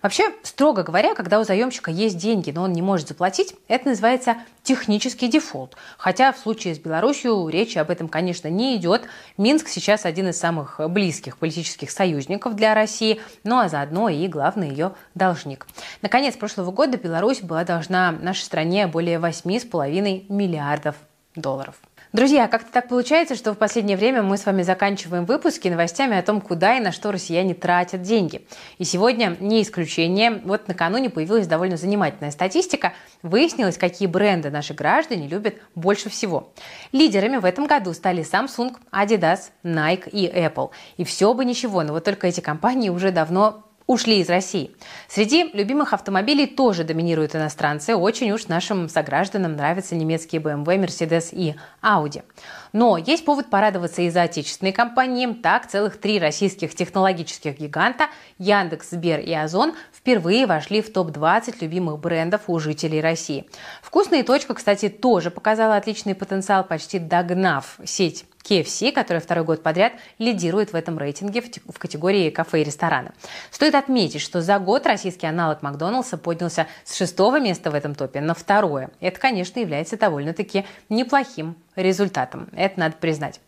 Вообще, 0.00 0.32
строго 0.42 0.82
говоря, 0.82 1.14
когда 1.14 1.38
у 1.40 1.44
заемщика 1.44 1.90
есть 1.90 2.16
деньги, 2.16 2.50
но 2.50 2.62
он 2.62 2.72
не 2.72 2.80
может 2.80 3.08
заплатить, 3.08 3.54
это 3.68 3.90
называется 3.90 4.36
технический 4.62 5.28
дефолт. 5.28 5.76
Хотя 5.98 6.32
в 6.32 6.38
случае 6.38 6.74
с 6.74 6.78
Беларусью 6.78 7.48
речи 7.48 7.76
об 7.76 7.90
этом, 7.90 8.08
конечно, 8.08 8.48
не 8.48 8.76
идет. 8.76 9.02
Минск 9.36 9.68
сейчас 9.68 10.06
один 10.06 10.30
из 10.30 10.38
самых 10.38 10.80
близких 10.88 11.36
политических 11.36 11.90
союзников 11.90 12.56
для 12.56 12.74
России, 12.74 13.20
ну 13.44 13.58
а 13.58 13.68
заодно 13.68 14.08
и 14.08 14.26
главный 14.26 14.70
ее 14.70 14.92
должник. 15.14 15.66
Наконец 16.00 16.34
прошлого 16.36 16.70
года 16.70 16.96
Беларусь 16.96 17.42
была 17.42 17.64
должна 17.64 18.10
нашей 18.10 18.44
стране 18.44 18.86
более 18.86 19.18
8,5 19.18 20.32
миллиардов 20.32 20.96
долларов. 21.36 21.74
Друзья, 22.12 22.46
как-то 22.46 22.70
так 22.70 22.88
получается, 22.88 23.34
что 23.34 23.54
в 23.54 23.56
последнее 23.56 23.96
время 23.96 24.22
мы 24.22 24.36
с 24.36 24.44
вами 24.44 24.60
заканчиваем 24.60 25.24
выпуски 25.24 25.68
новостями 25.68 26.14
о 26.18 26.22
том, 26.22 26.42
куда 26.42 26.76
и 26.76 26.80
на 26.80 26.92
что 26.92 27.10
россияне 27.10 27.54
тратят 27.54 28.02
деньги. 28.02 28.46
И 28.76 28.84
сегодня 28.84 29.34
не 29.40 29.62
исключение. 29.62 30.42
Вот 30.44 30.68
накануне 30.68 31.08
появилась 31.08 31.46
довольно 31.46 31.78
занимательная 31.78 32.30
статистика. 32.30 32.92
Выяснилось, 33.22 33.78
какие 33.78 34.08
бренды 34.08 34.50
наши 34.50 34.74
граждане 34.74 35.26
любят 35.26 35.54
больше 35.74 36.10
всего. 36.10 36.52
Лидерами 36.92 37.38
в 37.38 37.46
этом 37.46 37.66
году 37.66 37.94
стали 37.94 38.22
Samsung, 38.22 38.76
Adidas, 38.92 39.50
Nike 39.64 40.10
и 40.10 40.26
Apple. 40.26 40.68
И 40.98 41.04
все 41.04 41.32
бы 41.32 41.46
ничего, 41.46 41.82
но 41.82 41.94
вот 41.94 42.04
только 42.04 42.26
эти 42.26 42.40
компании 42.40 42.90
уже 42.90 43.10
давно 43.10 43.64
ушли 43.86 44.20
из 44.20 44.28
России. 44.28 44.70
Среди 45.08 45.50
любимых 45.52 45.92
автомобилей 45.92 46.46
тоже 46.46 46.84
доминируют 46.84 47.34
иностранцы. 47.34 47.94
Очень 47.94 48.32
уж 48.32 48.48
нашим 48.48 48.88
согражданам 48.88 49.56
нравятся 49.56 49.94
немецкие 49.94 50.40
BMW, 50.40 50.78
Mercedes 50.78 51.28
и 51.32 51.54
Audi. 51.82 52.22
Но 52.72 52.96
есть 52.96 53.24
повод 53.24 53.50
порадоваться 53.50 54.02
и 54.02 54.10
за 54.10 54.22
отечественные 54.22 54.72
компании. 54.72 55.32
Так, 55.32 55.66
целых 55.66 55.98
три 55.98 56.18
российских 56.18 56.74
технологических 56.74 57.58
гиганта 57.58 58.06
Яндекс, 58.38 58.90
Сбер 58.90 59.20
и 59.20 59.32
Озон 59.32 59.74
впервые 59.92 60.46
вошли 60.46 60.80
в 60.80 60.92
топ-20 60.92 61.56
любимых 61.60 61.98
брендов 61.98 62.42
у 62.46 62.58
жителей 62.58 63.00
России. 63.00 63.46
Вкусная 63.82 64.24
точка, 64.24 64.54
кстати, 64.54 64.88
тоже 64.88 65.30
показала 65.30 65.76
отличный 65.76 66.14
потенциал, 66.14 66.64
почти 66.64 66.98
догнав 66.98 67.78
сеть 67.84 68.24
KFC, 68.42 68.92
которая 68.92 69.20
второй 69.20 69.44
год 69.44 69.62
подряд 69.62 69.92
лидирует 70.18 70.72
в 70.72 70.76
этом 70.76 70.98
рейтинге 70.98 71.42
в 71.42 71.78
категории 71.78 72.30
кафе 72.30 72.62
и 72.62 72.64
рестораны. 72.64 73.12
Стоит 73.50 73.74
отметить, 73.74 74.20
что 74.20 74.42
за 74.42 74.58
год 74.58 74.86
российский 74.86 75.26
аналог 75.26 75.62
Макдоналдса 75.62 76.18
поднялся 76.18 76.66
с 76.84 76.96
шестого 76.96 77.40
места 77.40 77.70
в 77.70 77.74
этом 77.74 77.94
топе 77.94 78.20
на 78.20 78.34
второе. 78.34 78.90
Это, 79.00 79.18
конечно, 79.20 79.60
является 79.60 79.96
довольно-таки 79.96 80.64
неплохим 80.88 81.56
результатом. 81.76 82.48
Это 82.52 82.78
надо 82.80 82.96
признать. 82.96 83.40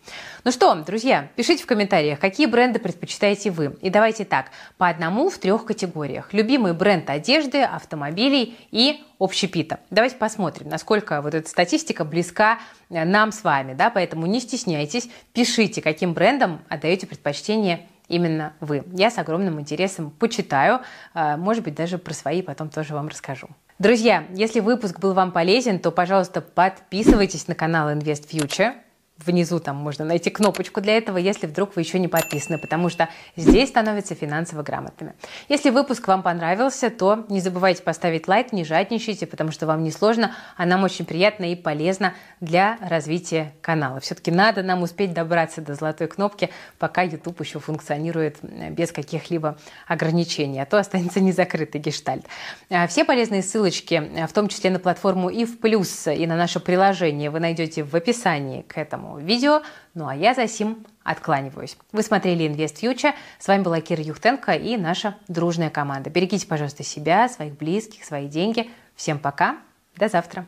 Ну 0.45 0.51
что, 0.51 0.75
друзья, 0.75 1.29
пишите 1.37 1.63
в 1.63 1.67
комментариях, 1.67 2.19
какие 2.19 2.47
бренды 2.47 2.79
предпочитаете 2.79 3.51
вы. 3.51 3.77
И 3.83 3.91
давайте 3.91 4.25
так, 4.25 4.47
по 4.79 4.89
одному 4.89 5.29
в 5.29 5.39
трех 5.39 5.65
категориях. 5.65 6.33
Любимый 6.33 6.73
бренд 6.73 7.09
одежды, 7.11 7.63
автомобилей 7.63 8.57
и 8.71 9.05
общепита. 9.19 9.81
Давайте 9.91 10.17
посмотрим, 10.17 10.69
насколько 10.69 11.21
вот 11.23 11.35
эта 11.35 11.49
статистика 11.49 12.05
близка 12.05 12.59
э, 12.91 13.05
нам 13.05 13.33
с 13.33 13.45
вами. 13.45 13.75
Да? 13.75 13.91
Поэтому 13.91 14.27
не 14.27 14.41
стесняйтесь, 14.41 15.09
пишите, 15.33 15.83
каким 15.83 16.15
брендам 16.15 16.63
отдаете 16.69 17.07
предпочтение 17.07 17.87
именно 18.09 18.53
вы. 18.61 18.85
Я 18.93 19.11
с 19.11 19.19
огромным 19.19 19.61
интересом 19.61 20.11
почитаю, 20.11 20.81
э, 21.15 21.37
может 21.37 21.65
быть, 21.65 21.75
даже 21.75 21.99
про 21.99 22.15
свои 22.15 22.43
потом 22.43 22.69
тоже 22.71 22.95
вам 22.95 23.09
расскажу. 23.09 23.49
Друзья, 23.81 24.27
если 24.31 24.61
выпуск 24.61 25.01
был 25.01 25.15
вам 25.15 25.33
полезен, 25.33 25.81
то, 25.81 25.91
пожалуйста, 25.91 26.41
подписывайтесь 26.41 27.49
на 27.49 27.57
канал 27.57 27.91
Invest 27.91 28.29
Future. 28.31 28.75
Внизу 29.17 29.61
там 29.61 29.77
можно 29.77 30.05
найти 30.05 30.29
кнопочку 30.29 30.81
для 30.81 30.97
этого, 30.97 31.19
если 31.19 31.47
вдруг 31.47 31.77
вы 31.77 31.83
еще 31.83 32.01
не 32.01 32.09
подписаны, 32.09 32.59
потому 32.59 32.89
что 32.89 33.09
здесь 33.37 33.69
становятся 33.69 34.17
финансово 34.17 34.65
грамотными. 34.65 35.15
Если 35.49 35.71
выпуск 35.71 36.09
вам 36.09 36.25
понравился, 36.25 36.91
то 36.91 37.25
не 37.29 37.39
забывайте 37.39 37.85
поставить 37.85 38.27
лайк, 38.27 38.53
не 38.53 38.65
жадничайте, 38.65 39.29
потому 39.29 39.53
что 39.53 39.69
вам 39.69 39.85
не 39.85 39.93
сложно, 39.93 40.35
а 40.57 40.67
нам 40.67 40.83
очень 40.83 41.05
приятно 41.05 41.53
и 41.53 41.55
полезно 41.55 42.15
для 42.41 42.77
развития 42.81 43.53
канала. 43.61 44.01
Все-таки 44.01 44.33
надо 44.33 44.65
нам 44.65 44.83
успеть 44.83 45.13
добраться 45.13 45.61
до 45.61 45.75
золотой 45.75 46.09
кнопки, 46.09 46.51
пока 46.81 47.03
YouTube 47.03 47.39
еще 47.39 47.61
функционирует 47.61 48.39
без 48.43 48.91
каких-либо 48.91 49.57
ограничений, 49.87 50.59
а 50.59 50.67
то 50.67 50.77
останется 50.77 51.21
незакрытый 51.21 51.81
гештальт. 51.81 52.25
А 52.69 52.89
все 52.89 53.05
полезные 53.05 53.45
ссылочки, 53.45 54.27
в 54.27 54.33
том 54.33 54.49
числе 54.49 54.71
на 54.71 54.81
платформу 54.81 55.29
и 55.31 55.45
в 55.45 55.61
плюс 55.61 56.09
и 56.09 56.27
на 56.27 56.35
наше 56.35 56.59
приложение, 56.59 57.31
вы 57.31 57.39
найдете 57.39 57.85
в 57.85 57.95
описании 57.95 58.63
к 58.63 58.77
этому 58.77 59.04
этому 59.05 59.19
видео. 59.19 59.63
Ну 59.95 60.09
а 60.09 60.15
я 60.15 60.35
за 60.35 60.49
сим 60.49 60.85
откланиваюсь. 61.03 61.77
Вы 61.93 62.03
смотрели 62.03 62.47
Invest 62.47 62.81
Future. 62.81 63.15
С 63.39 63.49
вами 63.49 63.63
была 63.63 63.81
Кира 63.81 64.03
Юхтенко 64.03 64.53
и 64.53 64.77
наша 64.77 65.17
дружная 65.29 65.71
команда. 65.71 66.11
Берегите, 66.11 66.47
пожалуйста, 66.47 66.83
себя, 66.83 67.29
своих 67.29 67.57
близких, 67.57 68.05
свои 68.05 68.29
деньги. 68.29 68.71
Всем 68.97 69.19
пока. 69.19 69.59
До 69.97 70.09
завтра. 70.09 70.47